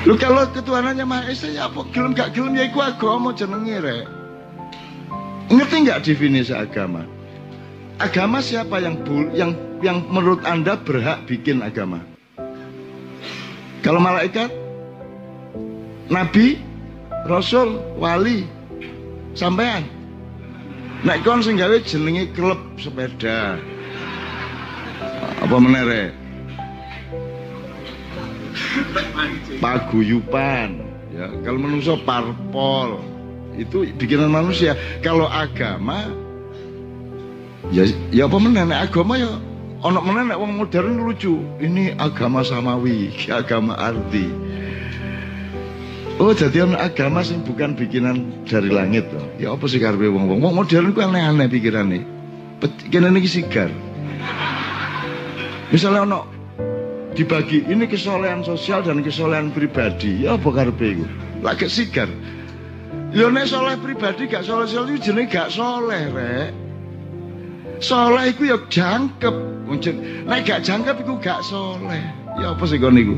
Lu 0.05 0.17
kalau 0.17 0.49
ketuhanannya 0.49 1.05
Maha 1.05 1.29
Esa 1.29 1.49
ya 1.49 1.69
apa 1.69 1.85
gelem 1.93 2.17
gak 2.17 2.33
gelem 2.33 2.57
ya 2.57 2.65
iku 2.69 2.81
agama 2.81 3.33
jenenge 3.33 3.77
rek. 3.81 4.05
Ngerti 5.51 5.75
nggak 5.85 6.01
definisi 6.05 6.53
agama? 6.53 7.05
Agama 8.01 8.41
siapa 8.41 8.81
yang 8.81 8.97
yang 9.33 9.51
yang 9.85 10.01
menurut 10.09 10.41
Anda 10.45 10.77
berhak 10.77 11.29
bikin 11.29 11.61
agama? 11.61 12.01
Kalau 13.81 13.97
malaikat, 14.01 14.49
nabi, 16.09 16.61
rasul, 17.29 17.81
wali, 17.97 18.45
sampean. 19.37 19.85
Nek 21.01 21.25
kon 21.25 21.41
sing 21.41 21.57
gawe 21.57 21.81
jenenge 21.81 22.29
klub 22.37 22.61
sepeda 22.77 23.57
apa 25.41 25.55
menere 25.57 26.13
paguyupan 29.57 30.69
ya 31.11 31.27
kalau 31.41 31.59
manusia 31.59 31.97
parpol 32.05 33.11
itu 33.55 33.87
bikinan 33.99 34.31
manusia. 34.31 34.77
Kalau 35.03 35.27
agama 35.27 36.07
ya 37.71 37.87
ya 38.11 38.27
apa 38.27 38.37
menene 38.39 38.75
agama 38.75 39.19
ya 39.19 39.31
ono 39.83 39.99
menene 40.03 40.33
wong 40.37 40.55
modern 40.59 41.03
lucu. 41.03 41.39
Ini 41.59 41.99
agama 41.99 42.43
samawi 42.45 43.11
agama 43.39 43.75
arti. 43.75 44.27
Oh 46.21 46.31
jadi 46.37 46.69
ono 46.69 46.77
agama 46.77 47.25
sih 47.25 47.39
bukan 47.41 47.75
bikinan 47.75 48.45
dari 48.45 48.69
langit 48.69 49.09
loh. 49.11 49.25
Ya 49.41 49.51
apa 49.51 49.65
sih 49.67 49.81
karbe 49.81 50.07
wong 50.07 50.29
wong 50.29 50.53
modern 50.53 50.93
ku 50.95 51.01
aneh-aneh 51.01 51.49
pikirannya. 51.49 52.01
Kene 52.93 53.09
iki 53.17 53.41
sigar. 53.41 53.73
Misalnya 55.71 56.03
ono 56.03 56.21
dibagi 57.15 57.63
ini 57.63 57.87
kesolehan 57.87 58.43
sosial 58.43 58.83
dan 58.83 58.99
kesolehan 58.99 59.55
pribadi. 59.55 60.27
Ya 60.27 60.35
apa 60.35 60.51
karepe 60.51 60.99
iku? 60.99 61.05
Lagi 61.39 61.71
sigar. 61.71 62.11
Ya 63.15 63.31
nek 63.31 63.47
soleh 63.47 63.79
pribadi 63.79 64.27
gak 64.27 64.43
soleh 64.43 64.67
soleh 64.67 64.95
itu 64.95 65.11
jenenge 65.11 65.31
gak 65.31 65.47
soleh 65.51 66.11
rek. 66.11 66.51
Soleh 67.79 68.35
iku 68.35 68.51
ya 68.51 68.59
jangkep. 68.67 69.35
Nek 70.27 70.43
gak 70.43 70.67
jangkep 70.67 71.07
iku 71.07 71.15
gak 71.23 71.39
soleh. 71.47 72.03
Ya 72.39 72.51
apa 72.51 72.63
sih 72.67 72.75
kon 72.75 72.99
iku? 72.99 73.15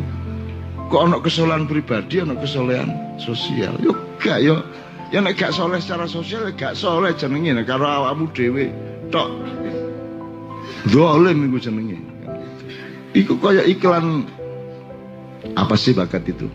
Kok 0.93 1.09
ono 1.09 1.17
kesolehan 1.17 1.65
pribadi, 1.65 2.21
ono 2.21 2.37
kesolehan 2.37 3.17
sosial. 3.17 3.73
Yo 3.81 3.97
gak 4.21 4.45
yo. 4.45 4.61
Ya 5.09 5.25
nek 5.25 5.41
gak 5.41 5.57
soleh 5.57 5.81
secara 5.81 6.05
sosial 6.05 6.49
ya 6.49 6.53
gak 6.53 6.77
soleh 6.77 7.17
jenenge 7.17 7.65
karo 7.65 7.85
awakmu 7.85 8.29
dhewe 8.33 8.69
tok. 9.09 9.29
Zalim 10.89 11.49
iku 11.49 11.57
jenenge. 11.57 12.12
Iku 13.13 13.37
kayak 13.37 13.69
iklan 13.69 14.25
apa 15.53 15.77
sih 15.77 15.93
bakat 15.93 16.25
itu? 16.25 16.49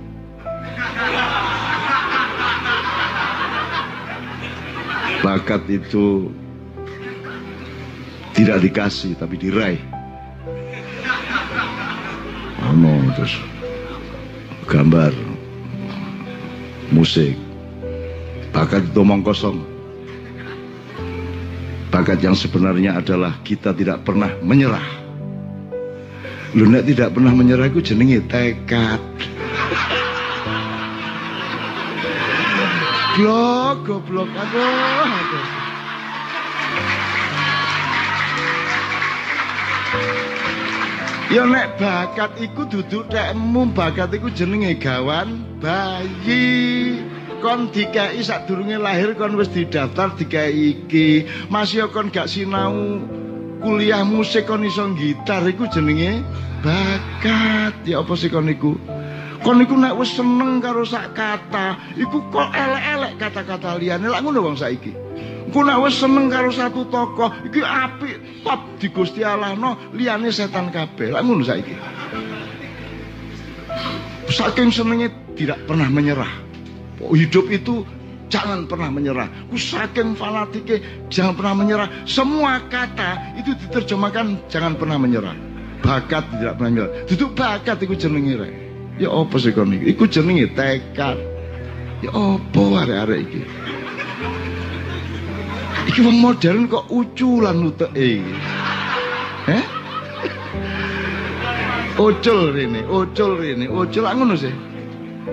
Bakat 5.23 5.63
itu 5.71 6.35
tidak 8.35 8.59
dikasih 8.67 9.15
tapi 9.15 9.39
diraih. 9.39 9.79
Oh, 12.59 13.07
terus 13.15 13.39
gambar, 14.67 15.15
musik, 16.91 17.39
bakat 18.51 18.83
itu 18.83 18.99
omong 18.99 19.23
kosong. 19.23 19.63
Bakat 21.95 22.19
yang 22.19 22.35
sebenarnya 22.35 22.99
adalah 22.99 23.39
kita 23.47 23.71
tidak 23.75 24.03
pernah 24.03 24.35
menyerah 24.43 25.08
Lu 26.57 26.65
nek 26.65 26.89
tidak 26.89 27.13
pernah 27.13 27.37
menyerah 27.37 27.69
ku 27.69 27.85
jenenge 27.85 28.25
tekad. 28.25 29.03
Blok, 33.19 33.77
goblok, 33.85 34.31
aduh. 34.33 35.69
Ya 41.29 41.45
nek 41.45 41.77
bakat 41.77 42.41
iku 42.41 42.65
duduk 42.65 43.13
tekmu, 43.13 43.69
bakat 43.77 44.17
iku 44.17 44.33
jenenge 44.33 44.81
gawan 44.81 45.45
bayi. 45.61 47.05
Kon 47.45 47.69
dikai 47.69 48.25
sak 48.25 48.49
durunge 48.49 48.81
lahir 48.81 49.13
kon 49.13 49.37
wis 49.37 49.53
didaftar 49.53 50.17
dikai 50.17 50.49
iki. 50.57 51.29
Masih 51.53 51.93
kon 51.93 52.09
gak 52.09 52.33
sinau 52.33 53.05
kuliah 53.59 54.07
musik 54.07 54.47
kon 54.47 54.65
iso 54.65 54.87
gitar 54.95 55.45
iku 55.47 55.67
jenenge 55.71 56.23
bakat. 56.63 57.75
Ya 57.85 58.03
apa 58.03 58.13
sih 58.15 58.31
kon 58.31 58.51
iku? 58.51 58.79
Kon 59.43 59.63
iku 59.63 59.79
nek 59.79 59.95
wis 59.99 60.15
seneng 60.19 60.59
karo 60.59 60.83
sak 60.83 61.15
kata 61.15 61.79
iku 61.95 62.19
kok 62.35 62.51
elek-elek 62.51 63.13
kata-kata 63.23 63.79
liyane. 63.79 64.11
Lak 64.11 64.27
ngono 64.27 64.43
wong 64.43 64.57
saiki? 64.59 64.91
Ku 65.55 65.63
nek 65.63 65.79
wis 65.87 65.95
seneng 65.99 66.27
karo 66.27 66.51
satu 66.51 66.87
tokoh 66.91 67.31
iki 67.47 67.63
apik 67.63 68.43
top 68.43 68.61
di 68.83 68.89
Gusti 68.91 69.23
Allah 69.23 69.55
no 69.55 69.79
liyane 69.95 70.35
setan 70.35 70.75
kabeh. 70.75 71.15
Lak 71.15 71.23
ngono 71.23 71.47
saiki? 71.47 71.75
Saking 74.29 74.75
senengnya 74.75 75.09
tidak 75.39 75.63
pernah 75.65 75.89
menyerah. 75.89 76.31
Hidup 76.99 77.47
itu 77.55 77.87
jangan 78.29 78.69
pernah 78.69 78.89
menyerah. 78.93 79.29
Ku 79.49 79.57
saking 79.57 80.15
fanatiknya 80.15 80.81
jangan 81.13 81.35
pernah 81.35 81.55
menyerah. 81.65 81.89
Semua 82.05 82.63
kata 82.69 83.37
itu 83.41 83.53
diterjemahkan 83.67 84.49
jangan 84.49 84.77
pernah 84.77 84.97
menyerah. 85.01 85.37
Bakat 85.83 86.29
tidak 86.37 86.57
pernah 86.61 86.71
menyerah. 86.73 86.93
Duduk 87.09 87.31
bakat 87.35 87.77
itu 87.85 87.95
jenenge 87.97 88.35
rek. 88.39 88.55
Ya 88.99 89.09
apa 89.15 89.37
sih 89.39 89.51
kon 89.55 89.73
iku? 89.73 90.05
Jenenge 90.07 90.53
tekad. 90.55 91.19
Ya 92.05 92.11
apa 92.15 92.63
arek-arek 92.87 93.19
iki? 93.27 93.43
Iki 95.89 96.01
wong 96.05 96.19
modern 96.21 96.69
kok 96.69 96.87
uculan 96.93 97.65
uteke 97.65 98.23
iki. 98.23 98.35
Eh? 99.49 99.65
Ucul 101.99 102.55
rene, 102.55 102.87
ucul 102.87 103.35
rene, 103.43 103.67
ucul 103.67 104.05
ngono 104.07 104.39
sih. 104.39 104.55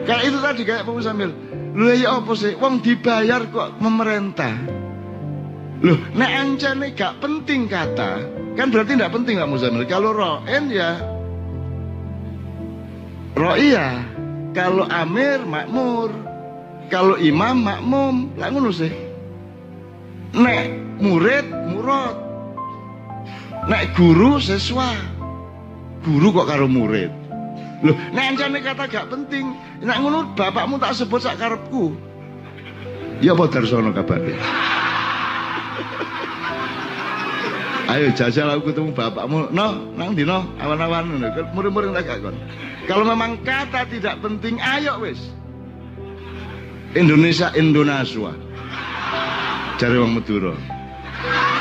Kayak 0.08 0.24
itu 0.34 0.38
tadi 0.42 0.62
kayak 0.66 0.84
Pak 0.88 0.98
Sambil. 1.06 1.30
Lho 1.76 1.92
ya 1.92 2.24
apa 2.24 2.32
sih? 2.40 2.56
Wong 2.56 2.80
dibayar 2.80 3.44
kok 3.52 3.78
pemerintah. 3.84 4.56
Loh, 5.84 6.00
nek 6.16 6.32
ancane 6.32 6.96
gak 6.96 7.20
penting 7.20 7.68
kata, 7.68 8.24
kan 8.56 8.72
berarti 8.72 8.96
tidak 8.96 9.12
penting 9.12 9.36
Pak 9.44 9.50
Muzamil. 9.52 9.84
Kalau 9.84 10.16
roen 10.16 10.72
ya 10.72 10.98
ro'iyah. 13.36 14.16
Kalau 14.56 14.88
amir 14.88 15.44
makmur. 15.44 16.16
Kalau 16.88 17.20
imam 17.20 17.60
makmum. 17.60 18.32
Lah 18.40 18.48
ngono 18.48 18.72
sih. 18.72 18.88
Nek 20.32 20.72
murid 21.04 21.44
murad. 21.68 22.16
Nek 23.68 23.92
guru 24.00 24.40
sesuai 24.40 25.16
guru 26.06 26.30
kok 26.30 26.48
karo 26.48 26.70
murid 26.70 27.10
loh 27.84 27.96
nek 28.16 28.26
ancane 28.36 28.60
kata 28.64 28.84
gak 28.88 29.08
penting 29.12 29.52
nek 29.84 29.98
ngono 30.00 30.32
bapakmu 30.38 30.80
tak 30.80 30.96
sebut 30.96 31.20
sak 31.20 31.36
karepku 31.42 31.92
ya 33.20 33.36
apa 33.36 33.50
darsono 33.52 33.92
kabare 33.92 34.36
Ayo 37.86 38.10
jajal 38.18 38.50
aku 38.50 38.74
ketemu 38.74 38.98
bapakmu. 38.98 39.54
No, 39.54 39.94
nang 39.94 40.18
dino 40.18 40.42
awan-awan 40.58 41.06
ngono. 41.06 41.30
Murid-murid 41.54 41.94
tak 41.94 42.10
gak 42.10 42.20
kon. 42.26 42.36
Kalau 42.90 43.06
memang 43.06 43.38
kata 43.46 43.86
tidak 43.86 44.26
penting, 44.26 44.58
ayo 44.58 44.98
wis. 45.06 45.22
Indonesia 46.98 47.54
Indonesia. 47.54 48.34
Cari 49.78 49.96
wong 50.02 50.18
Madura. 50.18 50.58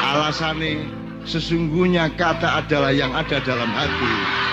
Alasane 0.07 0.87
sesungguhnya 1.29 2.09
kata 2.17 2.63
adalah 2.65 2.95
yang 2.95 3.13
ada 3.13 3.43
dalam 3.45 3.69
hati. 3.75 4.44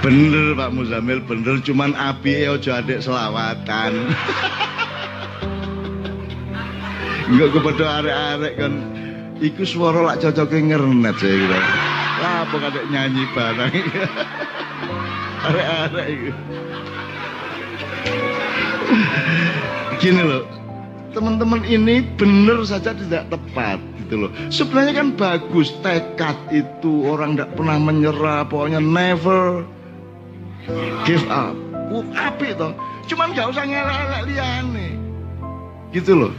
Bener 0.00 0.56
Pak 0.56 0.72
Muzamil, 0.72 1.20
bener 1.28 1.60
cuman 1.60 1.92
api 1.92 2.48
ojo 2.48 2.72
adik 2.72 3.04
selawatan. 3.04 3.92
Enggak 7.30 7.50
kepada 7.54 7.84
arek-arek 8.02 8.54
kan 8.58 8.72
iku 9.38 9.62
suara 9.62 10.02
lak 10.02 10.24
cocoknya 10.24 10.74
ngernet 10.74 11.14
saya 11.20 11.36
gitu. 11.36 11.56
Lah 12.20 12.48
apa 12.48 12.56
kadek 12.58 12.84
nyanyi 12.88 13.22
barang. 13.36 13.72
arek-arek 15.46 16.06
itu 16.12 16.32
gini 20.00 20.22
loh 20.24 20.44
teman-teman 21.12 21.64
ini 21.66 22.04
benar 22.16 22.64
saja 22.64 22.96
tidak 22.96 23.28
tepat 23.32 23.80
gitu 24.04 24.26
loh 24.26 24.30
sebenarnya 24.52 24.94
kan 24.96 25.08
bagus 25.16 25.72
tekad 25.84 26.36
itu 26.52 27.04
orang 27.08 27.36
tidak 27.36 27.52
pernah 27.56 27.76
menyerah 27.80 28.44
pokoknya 28.48 28.80
never 28.80 29.64
give 31.08 31.24
up. 31.30 31.56
Uh, 31.90 32.04
api 32.14 32.54
toh. 32.54 32.72
Cuman 33.10 33.34
gak 33.34 33.50
usah 33.50 33.66
ngelak-ngelak 33.66 34.22
liane 34.30 34.88
gitu 35.90 36.14
loh. 36.14 36.32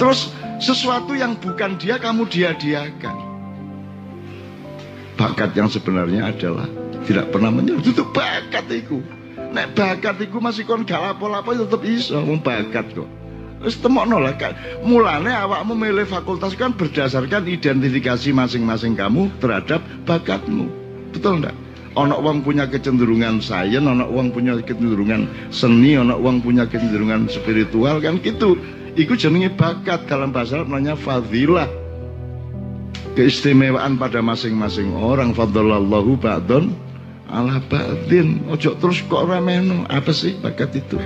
Terus 0.00 0.32
sesuatu 0.62 1.12
yang 1.12 1.36
bukan 1.36 1.76
dia 1.76 2.00
kamu 2.00 2.24
dia-diakan. 2.28 3.16
Bakat 5.20 5.52
yang 5.52 5.68
sebenarnya 5.68 6.32
adalah 6.32 6.64
tidak 7.04 7.28
pernah 7.28 7.52
menyerah. 7.52 7.84
Itu 7.84 8.08
bakat 8.08 8.66
itu 8.72 9.04
nek 9.50 9.74
bakat 9.74 10.16
iku 10.22 10.38
masih 10.38 10.62
kon 10.62 10.86
gak 10.86 11.00
lapo-lapo 11.00 11.52
ya 11.52 11.66
tetep 11.66 11.82
iso. 11.84 12.16
Wong 12.22 12.40
bakat 12.40 12.96
kok. 12.96 13.08
Wis 13.60 13.76
temokno 13.76 14.16
lah. 14.16 14.32
Kan 14.40 14.56
mulane 14.80 15.28
awakmu 15.28 15.76
milih 15.76 16.08
fakultas 16.08 16.56
kan 16.56 16.72
berdasarkan 16.72 17.44
identifikasi 17.44 18.32
masing-masing 18.32 18.96
kamu 18.96 19.28
terhadap 19.42 19.84
bakatmu. 20.08 20.70
Betul 21.12 21.44
ndak 21.44 21.52
ana 21.98 22.14
wong 22.22 22.46
punya 22.46 22.70
kecenderungan 22.70 23.42
sains 23.42 23.82
ana 23.82 24.06
wong 24.06 24.30
punya 24.30 24.54
kecenderungan 24.62 25.26
seni 25.50 25.98
ana 25.98 26.14
wong 26.14 26.38
punya 26.38 26.66
kecenderungan 26.68 27.26
spiritual 27.26 27.98
kan 27.98 28.22
gitu. 28.22 28.54
Iku 28.98 29.14
jenenge 29.14 29.54
bakat 29.54 30.10
dalam 30.10 30.34
bahasa 30.34 30.62
namanya 30.62 30.98
fadilah. 30.98 31.70
Keistimewaan 33.14 33.98
pada 33.98 34.18
masing-masing 34.18 34.94
orang. 34.98 35.30
Fadlallahu 35.34 36.18
ba'don 36.18 36.74
ala 37.30 37.62
batin 37.70 38.42
ojo 38.50 38.74
terus 38.82 39.02
kok 39.06 39.30
remeno 39.30 39.86
apa 39.86 40.10
sih 40.10 40.34
bakat 40.42 40.74
itu? 40.74 40.98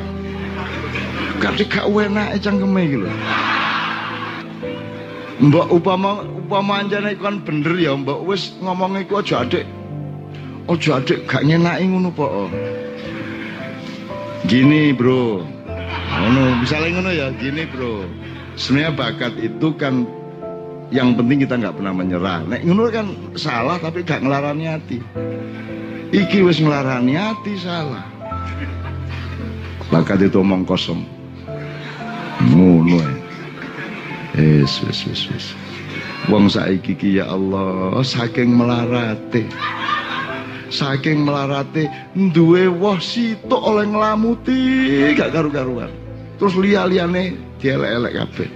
Kati 1.41 1.69
gak 1.69 1.89
enak 1.93 2.41
cangkeme 2.41 2.81
iki 2.89 2.97
lho. 3.05 3.13
Mbak 5.45 5.67
upama 5.77 6.25
upama 6.25 6.81
anjane 6.81 7.19
kan 7.21 7.43
bener 7.45 7.75
ya 7.77 7.93
Mbak 7.93 8.19
wis 8.25 8.57
ngomong 8.65 8.97
iku 9.03 9.21
aja 9.21 9.45
adik 9.45 9.67
aja 10.65 10.97
adik 10.97 11.29
gak 11.29 11.45
nyenaki 11.45 11.85
ngono 11.93 12.09
po 12.09 12.49
gini 14.49 14.93
bro. 14.97 15.45
Ngono 16.15 16.65
misalnya 16.65 16.89
ngono 17.01 17.11
ya 17.13 17.27
gini 17.37 17.69
bro. 17.69 18.09
Sebenarnya 18.55 18.93
bakat 18.95 19.35
itu 19.43 19.75
kan 19.77 20.07
yang 20.95 21.19
penting 21.19 21.43
kita 21.45 21.59
nggak 21.59 21.77
pernah 21.77 21.93
menyerah. 21.93 22.41
Nek 22.49 22.63
ngono 22.65 22.89
kan 22.89 23.07
salah 23.37 23.77
tapi 23.81 24.05
gak 24.07 24.25
ngelarani 24.25 24.65
hati. 24.69 24.99
Iki 26.15 26.47
wis 26.47 26.63
nglarani 26.63 27.19
hati 27.19 27.59
salah. 27.61 28.07
Bakat 29.93 30.25
itu 30.25 30.41
omong 30.41 30.65
kosong. 30.65 31.05
Ngono 32.53 33.05
wis 34.33 34.81
wis 34.87 35.01
wis 35.09 35.23
wis. 35.29 35.47
Wong 36.33 36.49
saiki 36.49 36.97
ki 36.97 37.21
ya 37.21 37.29
Allah 37.29 38.01
saking 38.01 38.49
melarate 38.57 39.45
saking 40.75 41.23
melarate 41.23 41.87
duwe 42.35 42.67
woh 42.67 42.99
sitok 42.99 43.63
oleh 43.63 43.87
nglamuti 43.87 44.59
gak 45.15 45.31
karu-karuan 45.31 45.95
terus 46.43 46.59
liya-liyane 46.59 47.39
dielek-elek 47.63 48.13
kabeh 48.19 48.51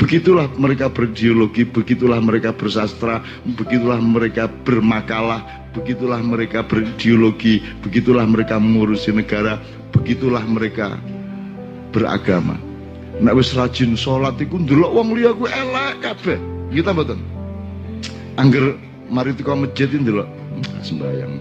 Begitulah 0.00 0.48
mereka 0.56 0.88
berideologi, 0.88 1.68
begitulah 1.68 2.24
mereka 2.24 2.56
bersastra, 2.56 3.20
begitulah 3.44 4.00
mereka 4.00 4.48
bermakalah, 4.64 5.44
begitulah 5.76 6.24
mereka 6.24 6.64
berideologi, 6.64 7.60
begitulah 7.84 8.24
mereka 8.24 8.56
mengurusi 8.56 9.12
negara, 9.12 9.60
begitulah 9.92 10.40
mereka 10.48 10.96
beragama. 11.92 12.56
Nek 13.20 13.36
wis 13.36 13.52
rajin 13.52 13.92
salat 13.92 14.40
iku 14.40 14.56
ndelok 14.64 14.88
wong 14.88 15.12
liya 15.12 15.36
ku 15.36 15.44
elek 15.44 16.00
kabeh. 16.00 16.40
Kita 16.72 16.96
mboten. 16.96 17.20
Angger 18.40 18.80
mari 19.12 19.36
teko 19.36 19.52
masjid 19.52 19.92
ndelok 19.92 20.39
hmm, 20.60 20.80
sembayang. 20.84 21.32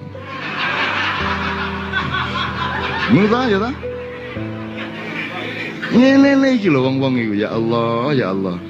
Ngono 3.10 3.27
ta 3.27 3.41
ya? 3.49 3.60
Ngene 5.89 6.53
iki 6.53 6.69
lho 6.69 6.86
wong-wong 6.86 7.17
iku 7.17 7.34
ya 7.34 7.49
Allah, 7.49 8.13
ya 8.13 8.29
Allah. 8.29 8.62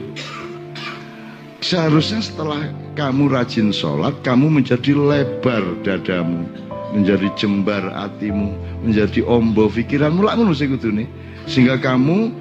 Seharusnya 1.59 2.23
setelah 2.23 2.71
kamu 2.95 3.35
rajin 3.35 3.75
sholat, 3.75 4.15
kamu 4.23 4.47
menjadi 4.47 4.95
lebar 4.95 5.61
dadamu, 5.83 6.47
menjadi 6.95 7.27
jembar 7.35 7.83
hatimu, 7.91 8.55
menjadi 8.87 9.19
ombo 9.27 9.67
pikiranmu 9.67 10.23
lah 10.23 10.39
ngono 10.39 10.55
sing 10.55 10.71
kudune. 10.71 11.11
Sehingga 11.43 11.75
kamu 11.75 12.31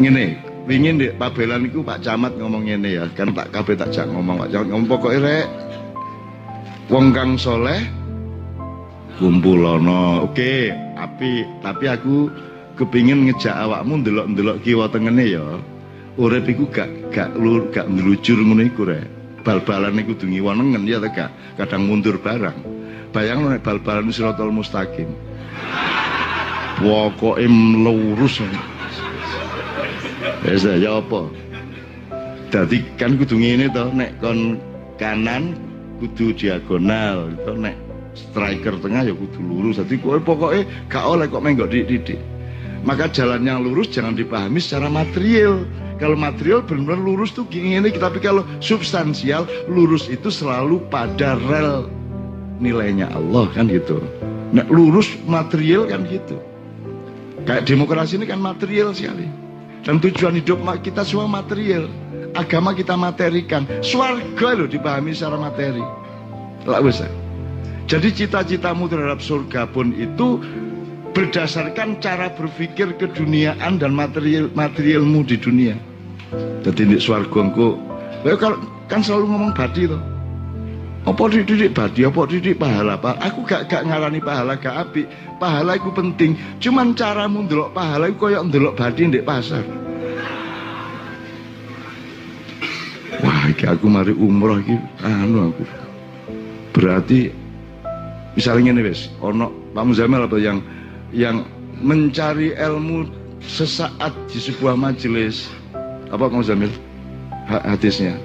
ngene, 0.00 0.40
ingin 0.64 0.96
deh 0.96 1.12
Pak 1.12 1.36
Belan 1.36 1.68
itu 1.68 1.84
Pak 1.84 2.00
Camat 2.00 2.32
ngomong 2.40 2.64
ngene 2.64 2.96
ya, 2.96 3.04
kan 3.12 3.36
tak 3.36 3.52
kabeh 3.52 3.76
tak 3.76 3.92
jak 3.92 4.08
ngomong 4.08 4.40
Pak 4.40 4.48
Camat 4.56 4.66
ngomong 4.72 4.88
pokoknya 4.88 5.20
rek 5.20 5.46
wong 6.88 7.12
kang 7.12 7.36
soleh 7.36 7.84
kumpulono. 9.20 10.30
Oke, 10.30 10.72
api, 10.96 11.44
tapi 11.60 11.84
aku 11.90 12.32
kepingin 12.78 13.28
ngejak 13.28 13.52
awakmu 13.52 14.00
ndelok-ndelok 14.00 14.56
kiwa 14.64 14.86
tengene 14.88 15.24
ya. 15.28 15.46
Urip 16.18 16.50
iku 16.50 16.66
gak 16.70 17.14
gak 17.14 17.30
lur 17.38 17.70
gak 17.70 17.86
ndelujur 17.86 18.42
ngono 18.42 18.62
iku 18.66 18.82
rek. 18.88 19.06
Bal-balan 19.46 20.02
iku 20.02 20.18
dungi 20.18 20.42
wonengen 20.42 20.82
ya 20.82 20.98
ta. 20.98 21.30
Kadang 21.54 21.86
mundur 21.86 22.18
barang. 22.18 22.58
Bayang 23.14 23.46
nek 23.46 23.62
bal-balan 23.62 24.10
siratal 24.10 24.50
mustaqim. 24.50 25.06
Pokoke 26.82 27.46
lurus. 27.46 28.42
Wis 30.42 30.66
ya 30.66 30.98
apa? 30.98 31.30
Dadi 32.50 32.82
kan 32.98 33.14
kudu 33.14 33.38
ngene 33.38 33.70
to 33.70 33.84
nek 33.94 34.18
kon 34.18 34.58
kanan 34.98 35.54
kudu 35.98 36.34
diagonal 36.34 37.34
to 37.42 37.52
nek 37.58 37.74
striker 38.14 38.78
tengah 38.78 39.06
ya 39.06 39.14
kudu 39.14 39.38
lurus. 39.42 39.82
Dadi 39.82 39.98
kowe 39.98 40.18
pokoke 40.18 40.66
gak 40.90 41.04
oleh 41.04 41.26
kok 41.30 41.42
menggok 41.42 41.70
didik. 41.70 42.18
Maka 42.86 43.10
jalan 43.10 43.42
yang 43.42 43.66
lurus 43.66 43.90
jangan 43.90 44.14
dipahami 44.14 44.62
secara 44.62 44.86
material. 44.86 45.66
Kalau 45.98 46.14
material 46.14 46.62
benar-benar 46.62 47.02
lurus 47.02 47.34
tuh 47.34 47.42
gini 47.50 47.74
ini, 47.74 47.90
tapi 47.90 48.22
kalau 48.22 48.46
substansial 48.62 49.50
lurus 49.66 50.06
itu 50.06 50.30
selalu 50.30 50.78
pada 50.86 51.34
rel 51.50 51.90
nilainya 52.62 53.10
Allah 53.10 53.50
kan 53.50 53.66
gitu. 53.66 53.98
Nek 54.54 54.70
lurus 54.70 55.10
material 55.26 55.90
kan 55.90 56.06
gitu. 56.06 56.38
Kayak 57.42 57.66
demokrasi 57.66 58.14
ini 58.14 58.30
kan 58.30 58.38
material 58.38 58.94
sekali. 58.94 59.26
Dan 59.82 59.98
tujuan 59.98 60.38
hidup 60.38 60.62
kita 60.86 61.02
semua 61.02 61.26
material. 61.26 61.90
Agama 62.36 62.76
kita 62.76 62.98
materikan. 62.98 63.64
Swarga 63.80 64.48
loh 64.58 64.68
dipahami 64.68 65.16
secara 65.16 65.40
materi. 65.40 65.84
Lah 66.68 66.82
bisa. 66.84 67.08
Jadi 67.88 68.12
cita-citamu 68.12 68.84
terhadap 68.88 69.24
surga 69.24 69.64
pun 69.72 69.96
itu 69.96 70.42
berdasarkan 71.16 71.98
cara 72.04 72.28
berpikir 72.36 72.92
keduniaan 73.00 73.80
dan 73.80 73.96
material 73.96 74.52
materialmu 74.52 75.24
di 75.24 75.40
dunia. 75.40 75.76
Jadi 76.60 76.84
di 76.84 76.96
swarga 77.00 77.48
engko 77.48 77.80
kan 78.88 79.04
selalu 79.04 79.24
ngomong 79.30 79.52
badi 79.52 79.84
tuh 79.86 80.00
apa 81.06 81.22
dididik 81.30 81.72
badi 81.76 82.04
apa 82.04 82.20
didik 82.26 82.58
pahala 82.58 82.98
pak 82.98 83.16
aku 83.20 83.40
gak 83.46 83.70
gak 83.70 83.84
ngarani 83.86 84.20
pahala 84.20 84.58
gak 84.58 84.88
api 84.88 85.08
pahala 85.38 85.78
itu 85.78 85.88
penting 85.94 86.34
cuman 86.58 86.92
caramu 86.96 87.44
ndelok 87.46 87.72
pahala 87.72 88.10
itu 88.10 88.18
koyok 88.18 88.42
ndelok 88.48 88.74
badi 88.74 89.08
di 89.08 89.20
pasar 89.22 89.62
aku 93.74 93.86
mari 93.90 94.12
umroh 94.16 94.60
iki 94.62 94.76
anu 95.04 95.52
aku 95.52 95.64
berarti 96.72 97.32
misalnya 98.38 98.72
ini 98.72 98.88
wes 98.88 99.12
ono 99.20 99.52
Pak 99.74 99.84
Muzamil 99.84 100.24
apa 100.24 100.38
yang 100.40 100.62
yang 101.12 101.44
mencari 101.82 102.54
ilmu 102.56 103.08
sesaat 103.44 104.12
di 104.30 104.38
sebuah 104.40 104.78
majelis 104.78 105.50
apa 106.08 106.28
Pak 106.28 106.36
Muzamil 106.38 106.72
hadisnya 107.48 108.16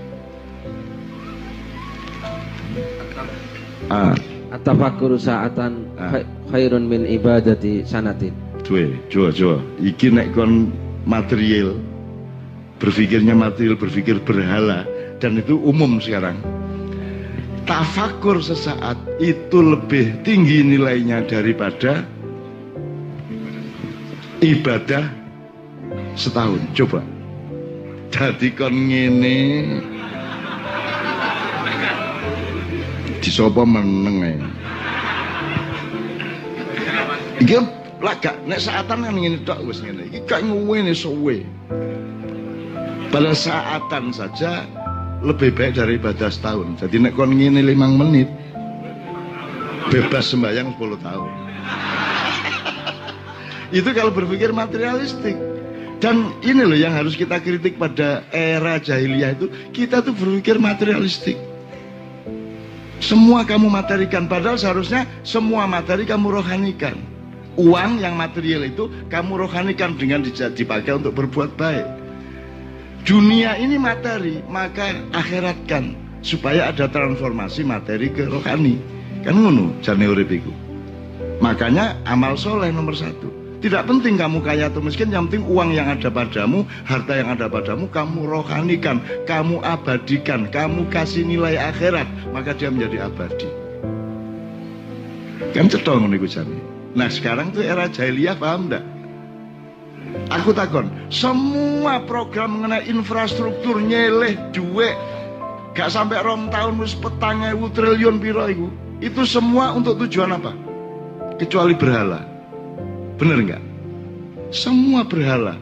Ah. 3.91 4.15
At-tafakkur 4.53 5.17
sa'atan 5.17 5.85
ah. 6.01 6.21
khairun 6.49 6.89
min 6.89 7.05
ibadati 7.05 7.85
sanatin. 7.85 8.33
Cuy, 8.65 8.95
coba 9.09 9.29
coba. 9.33 9.57
Iki 9.81 10.07
nek 10.13 10.27
kon 10.33 10.73
material 11.03 11.77
berpikirnya 12.79 13.35
material, 13.35 13.75
berpikir 13.75 14.17
berhala 14.23 14.87
dan 15.23 15.39
itu 15.39 15.55
umum 15.63 16.03
sekarang. 16.03 16.35
Tafakur 17.63 18.43
sesaat 18.43 18.99
itu 19.23 19.63
lebih 19.63 20.19
tinggi 20.27 20.59
nilainya 20.67 21.23
daripada 21.23 22.03
ibadah 24.43 25.07
setahun. 26.19 26.59
Coba. 26.75 26.99
Jadi 28.11 28.51
kon 28.51 28.91
ngene 28.91 29.39
sapa 33.23 33.63
meneng. 33.63 34.43
Iki 37.39 37.57
lah 38.03 38.13
gak 38.19 38.35
nek 38.43 38.59
saatan 38.59 39.07
kan 39.07 39.15
ngene 39.15 39.39
tok 39.47 39.63
wis 39.63 39.79
ngene. 39.79 40.11
Iki 40.11 40.19
gak 40.27 40.43
ngene 40.43 40.91
suwe. 40.91 41.47
Pada 43.07 43.31
saatan 43.31 44.11
saja 44.11 44.67
lebih 45.23 45.55
baik 45.55 45.79
dari 45.79 45.95
ibadah 45.95 46.27
setahun. 46.27 46.83
Jadi 46.83 46.99
nek 46.99 47.15
kon 47.15 47.31
ngene 47.31 47.63
5 47.63 47.79
menit 47.95 48.27
bebas 49.87 50.27
sembahyang 50.29 50.75
10 50.75 50.99
tahun. 50.99 51.31
Itu 53.79 53.89
kalau 53.95 54.11
berpikir 54.11 54.51
materialistik. 54.51 55.39
Dan 56.03 56.35
ini 56.43 56.67
loh 56.67 56.75
yang 56.75 56.91
harus 56.91 57.15
kita 57.15 57.39
kritik 57.39 57.79
pada 57.79 58.27
era 58.35 58.75
jahiliyah 58.75 59.39
itu, 59.39 59.47
kita 59.71 60.03
tuh 60.03 60.11
berpikir 60.11 60.59
materialistik. 60.59 61.39
Semua 62.99 63.47
kamu 63.47 63.71
materikan, 63.71 64.27
padahal 64.27 64.59
seharusnya 64.59 65.07
semua 65.23 65.63
materi 65.63 66.03
kamu 66.03 66.43
rohanikan. 66.43 66.99
Uang 67.55 68.03
yang 68.03 68.19
material 68.19 68.67
itu 68.67 68.91
kamu 69.07 69.47
rohanikan 69.47 69.95
dengan 69.95 70.27
dipakai 70.27 70.91
untuk 70.91 71.15
berbuat 71.15 71.55
baik. 71.55 72.02
Dunia 73.03 73.59
ini 73.59 73.75
materi, 73.75 74.39
maka 74.47 74.95
akhiratkan 75.11 75.91
supaya 76.23 76.71
ada 76.71 76.87
transformasi 76.87 77.67
materi 77.67 78.07
ke 78.07 78.31
rohani. 78.31 78.79
Kan 79.27 79.43
ngono 79.43 79.75
jane 79.83 80.07
urip 80.07 80.31
Makanya 81.43 81.99
amal 82.07 82.39
soleh 82.39 82.71
nomor 82.71 82.95
satu. 82.95 83.27
Tidak 83.59 83.83
penting 83.87 84.15
kamu 84.15 84.39
kaya 84.39 84.71
atau 84.71 84.79
miskin, 84.79 85.11
yang 85.11 85.27
penting 85.27 85.43
uang 85.47 85.75
yang 85.75 85.91
ada 85.91 86.07
padamu, 86.07 86.63
harta 86.87 87.15
yang 87.15 87.31
ada 87.31 87.51
padamu, 87.51 87.91
kamu 87.91 88.23
rohanikan, 88.23 88.99
kamu 89.27 89.59
abadikan, 89.63 90.47
kamu 90.51 90.87
kasih 90.87 91.27
nilai 91.27 91.59
akhirat, 91.59 92.07
maka 92.31 92.55
dia 92.55 92.71
menjadi 92.71 93.07
abadi. 93.07 93.47
Kan 95.51 95.67
cetol 95.67 96.07
ngono 96.07 96.19
Nah 96.95 97.07
sekarang 97.11 97.51
tuh 97.51 97.67
era 97.67 97.91
jahiliyah 97.91 98.39
paham 98.39 98.71
enggak? 98.71 98.92
Aku 100.41 100.49
takon, 100.49 100.89
semua 101.13 102.01
program 102.09 102.57
mengenai 102.57 102.89
infrastruktur 102.89 103.77
nyeleh 103.77 104.33
duit 104.49 104.97
gak 105.77 105.93
sampai 105.93 106.25
rom 106.25 106.49
tahun 106.49 106.81
wis 106.81 106.97
petang 106.97 107.45
triliun 107.73 108.17
piro 108.17 108.49
itu. 108.49 108.67
Itu 108.97 109.29
semua 109.29 109.77
untuk 109.77 110.01
tujuan 110.01 110.33
apa? 110.33 110.57
Kecuali 111.37 111.77
berhala. 111.77 112.25
Benar 113.21 113.37
nggak? 113.45 113.63
Semua 114.49 115.05
berhala. 115.05 115.53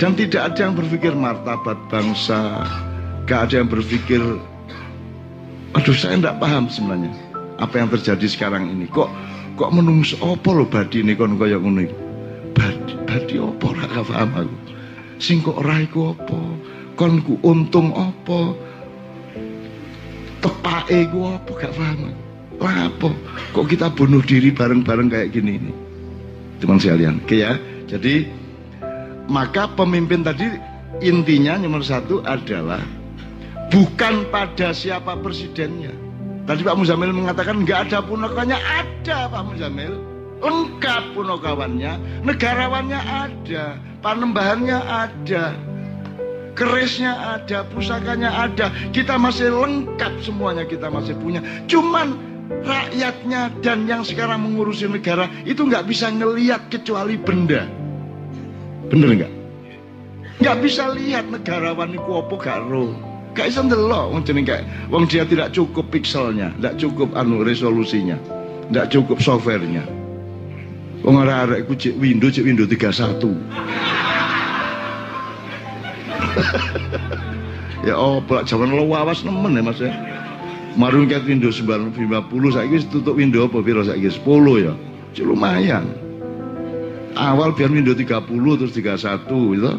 Dan 0.00 0.16
tidak 0.16 0.54
ada 0.54 0.70
yang 0.70 0.74
berpikir 0.76 1.12
martabat 1.12 1.76
bangsa. 1.92 2.64
Gak 3.24 3.48
ada 3.48 3.64
yang 3.64 3.68
berpikir, 3.72 4.20
aduh 5.72 5.96
saya 5.96 6.20
tidak 6.20 6.36
paham 6.44 6.68
sebenarnya 6.68 7.08
apa 7.56 7.80
yang 7.80 7.88
terjadi 7.88 8.26
sekarang 8.28 8.68
ini. 8.68 8.84
Kok 8.84 9.08
kok 9.56 9.72
menungso 9.72 10.20
opo 10.20 10.52
lo 10.52 10.68
badi 10.68 11.00
ini 11.00 11.16
kon 11.16 11.40
kaya 11.40 11.56
ngono 11.56 12.03
Badi 13.14 13.38
opo 13.38 13.70
ora 13.70 14.02
paham 14.02 14.30
aku. 14.34 14.56
Sing 15.22 15.38
kok 15.38 15.62
ora 15.62 15.78
iku 15.78 16.10
opo? 16.10 16.58
Kon 16.98 17.22
ku 17.22 17.38
untung 17.46 17.94
opo? 17.94 18.58
Tepake 20.42 21.06
ku 21.14 21.22
opo 21.22 21.54
gak 21.54 21.78
paham 21.78 22.10
aku. 22.10 22.22
apa? 22.66 23.10
Kok 23.54 23.66
kita 23.70 23.94
bunuh 23.94 24.18
diri 24.18 24.50
bareng-bareng 24.50 25.14
kayak 25.14 25.30
gini 25.30 25.62
ini? 25.62 25.72
teman 26.58 26.82
sekalian. 26.82 27.22
Oke 27.22 27.38
ya. 27.38 27.54
Jadi 27.86 28.26
maka 29.30 29.70
pemimpin 29.70 30.26
tadi 30.26 30.50
intinya 30.98 31.54
nomor 31.54 31.86
satu 31.86 32.18
adalah 32.26 32.82
bukan 33.70 34.26
pada 34.34 34.74
siapa 34.74 35.14
presidennya. 35.22 35.94
Tadi 36.50 36.66
Pak 36.66 36.74
Muzamil 36.74 37.14
mengatakan 37.14 37.62
nggak 37.62 37.94
ada 37.94 38.02
punokawannya, 38.02 38.58
ada 38.58 39.30
Pak 39.30 39.42
Muzamil. 39.46 40.13
Lengkap 40.44 41.16
punokawannya, 41.16 41.96
negarawannya 42.20 43.00
ada, 43.00 43.80
panembahannya 44.04 44.76
ada, 44.76 45.56
kerisnya 46.52 47.40
ada, 47.40 47.64
pusakanya 47.72 48.28
ada. 48.28 48.68
Kita 48.92 49.16
masih 49.16 49.48
lengkap 49.50 50.20
semuanya 50.20 50.68
kita 50.68 50.92
masih 50.92 51.16
punya. 51.16 51.40
Cuman 51.64 52.20
rakyatnya 52.60 53.56
dan 53.64 53.88
yang 53.88 54.04
sekarang 54.04 54.44
mengurusi 54.44 54.84
negara 54.84 55.32
itu 55.48 55.64
nggak 55.64 55.88
bisa 55.88 56.12
ngelihat 56.12 56.68
kecuali 56.68 57.16
benda. 57.16 57.64
Bener 58.92 59.24
nggak? 59.24 59.32
Nggak 60.44 60.56
bisa 60.60 60.92
lihat 60.92 61.24
negarawan 61.32 61.96
itu 61.96 62.10
apa 62.12 62.34
gak 62.36 62.60
roh. 62.68 62.92
Gak 63.34 63.50
bisa 63.50 63.66
ndelok 63.66 64.14
wong 64.14 64.22
jeneng 64.22 64.46
kayak 64.46 64.62
wong 64.94 65.10
dia 65.10 65.26
tidak 65.26 65.50
cukup 65.50 65.90
pikselnya, 65.90 66.54
tidak 66.54 66.78
cukup 66.78 67.10
anu 67.18 67.42
resolusinya, 67.42 68.14
tidak 68.70 68.94
cukup 68.94 69.18
softwarenya. 69.18 70.03
Wong 71.04 71.20
arek-arek 71.20 71.68
iku 71.68 71.76
cek 71.76 71.94
Windows, 72.00 72.32
cek 72.32 72.48
Windows 72.48 72.64
31. 72.72 73.36
ya 77.84 77.94
oh, 78.00 78.24
zaman 78.48 78.72
lo 78.72 78.88
awas 78.96 79.20
nemen 79.20 79.60
ya 79.60 79.62
Mas 79.62 79.84
ya. 79.84 79.92
Marun 80.74 81.06
ket 81.06 81.22
Windows 81.28 81.60
50 81.60 81.92
saiki 82.50 82.88
tutup 82.88 83.20
Windows 83.20 83.52
apa 83.52 83.60
piro 83.60 83.84
saiki 83.84 84.08
10 84.08 84.64
ya. 84.64 84.72
Cuk 85.14 85.26
lumayan. 85.28 85.84
Awal 87.14 87.54
biar 87.54 87.70
Windows 87.70 88.00
30 88.00 88.58
terus 88.58 88.72
31 88.72 89.28
gitu. 89.28 89.72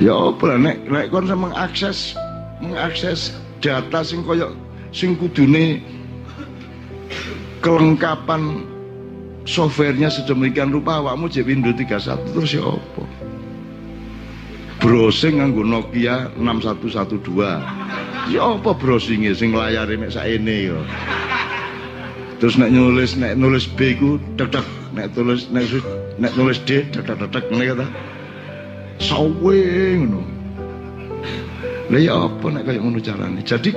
Ya 0.00 0.16
apa 0.16 0.42
lah 0.48 0.58
nek 0.58 0.88
nek 0.88 1.12
kon 1.12 1.28
mengakses 1.28 2.16
mengakses 2.64 3.36
data 3.60 4.00
sing 4.00 4.24
koyo 4.24 4.56
sing 4.96 5.12
kudune 5.20 5.84
kelengkapan 7.60 8.64
softwarenya 9.50 10.06
sedemikian 10.06 10.70
rupa 10.70 11.02
awakmu 11.02 11.26
jek 11.26 11.50
Windows 11.50 11.74
31 11.74 12.30
terus 12.38 12.54
ya 12.54 12.62
apa? 12.62 13.02
Browsing 14.80 15.42
nganggo 15.42 15.66
Nokia 15.66 16.30
6112 16.38 17.90
Ya 18.28 18.44
apa 18.46 18.76
browsingnya 18.76 19.32
sing 19.32 19.56
layare 19.56 19.96
mek 19.96 20.12
saene 20.12 20.70
yo. 20.70 20.78
Terus 22.36 22.60
nek 22.60 22.68
nulis 22.68 23.16
nek 23.18 23.34
nulis 23.34 23.64
B 23.64 23.96
ku 23.96 24.20
tek 24.36 24.52
tek 24.52 24.66
nek 24.92 25.10
tulis 25.16 25.48
nek 25.48 25.64
nek 26.20 26.32
nulis 26.36 26.60
D 26.68 26.84
tek 26.92 27.08
tek 27.08 27.16
tek 27.32 27.44
ngene 27.48 27.64
kata. 27.72 27.86
Sawe 29.00 29.58
ngono. 29.98 30.20
Lah 31.90 32.00
ya 32.00 32.28
apa 32.28 32.46
nek 32.52 32.68
kaya 32.68 32.78
ngono 32.78 33.00
carane. 33.00 33.40
Jadi 33.40 33.72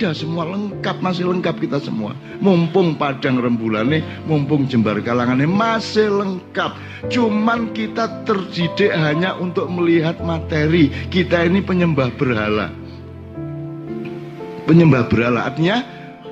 ada 0.00 0.16
semua 0.16 0.48
lengkap 0.48 1.04
masih 1.04 1.28
lengkap 1.28 1.60
kita 1.60 1.76
semua. 1.76 2.16
Mumpung 2.40 2.96
padang 2.96 3.36
rembulane 3.36 4.00
mumpung 4.24 4.64
jembar 4.64 4.96
kalangannya 5.04 5.44
masih 5.44 6.08
lengkap. 6.08 6.72
Cuman 7.12 7.76
kita 7.76 8.24
terdidik 8.24 8.96
hanya 8.96 9.36
untuk 9.36 9.68
melihat 9.68 10.16
materi. 10.24 10.88
Kita 11.12 11.44
ini 11.44 11.60
penyembah 11.60 12.16
berhala. 12.16 12.72
Penyembah 14.64 15.04
berhala 15.12 15.52
artinya 15.52 15.84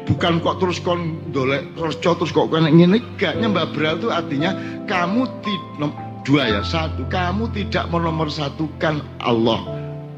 bukan 0.09 0.41
kok 0.41 0.65
terus 0.65 0.81
kon 0.81 1.21
dolek 1.29 1.69
terus 1.77 2.01
terus 2.01 2.33
kok 2.33 2.49
kena 2.49 2.73
ngene. 2.73 3.05
Gak 3.21 3.37
nyembah 3.37 3.69
berhala 3.77 4.01
itu 4.01 4.09
artinya 4.09 4.57
kamu 4.89 5.29
tidak 5.45 5.93
dua 6.25 6.57
ya 6.57 6.65
satu. 6.65 7.05
Kamu 7.13 7.53
tidak 7.53 7.85
menomor 7.93 8.33
satukan 8.33 9.05
Allah 9.21 9.61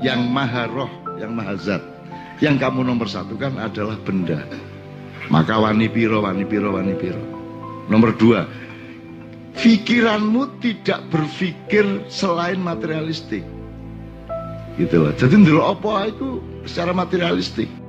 yang 0.07 0.31
maha 0.31 0.71
roh 0.71 0.91
yang 1.19 1.35
maha 1.35 1.59
zat 1.59 2.00
yang 2.41 2.57
kamu 2.61 2.85
nomor 2.85 3.09
satukan 3.09 3.57
adalah 3.57 3.97
benda. 4.01 4.45
Maka 5.31 5.57
wani 5.63 5.87
piro 5.87 6.25
wani 6.25 6.45
piro 6.45 6.75
wani 6.75 6.93
piro. 6.97 7.23
Nomor 7.87 8.13
dua 8.17 8.45
pikiranmu 9.57 10.61
tidak 10.61 11.05
berpikir 11.13 11.85
selain 12.13 12.59
materialistik. 12.61 13.45
Gitu 14.77 14.97
loh. 14.97 15.13
Jadi 15.15 15.37
dulu 15.41 15.63
apa 15.65 16.09
itu 16.09 16.41
secara 16.65 16.97
materialistik 16.97 17.80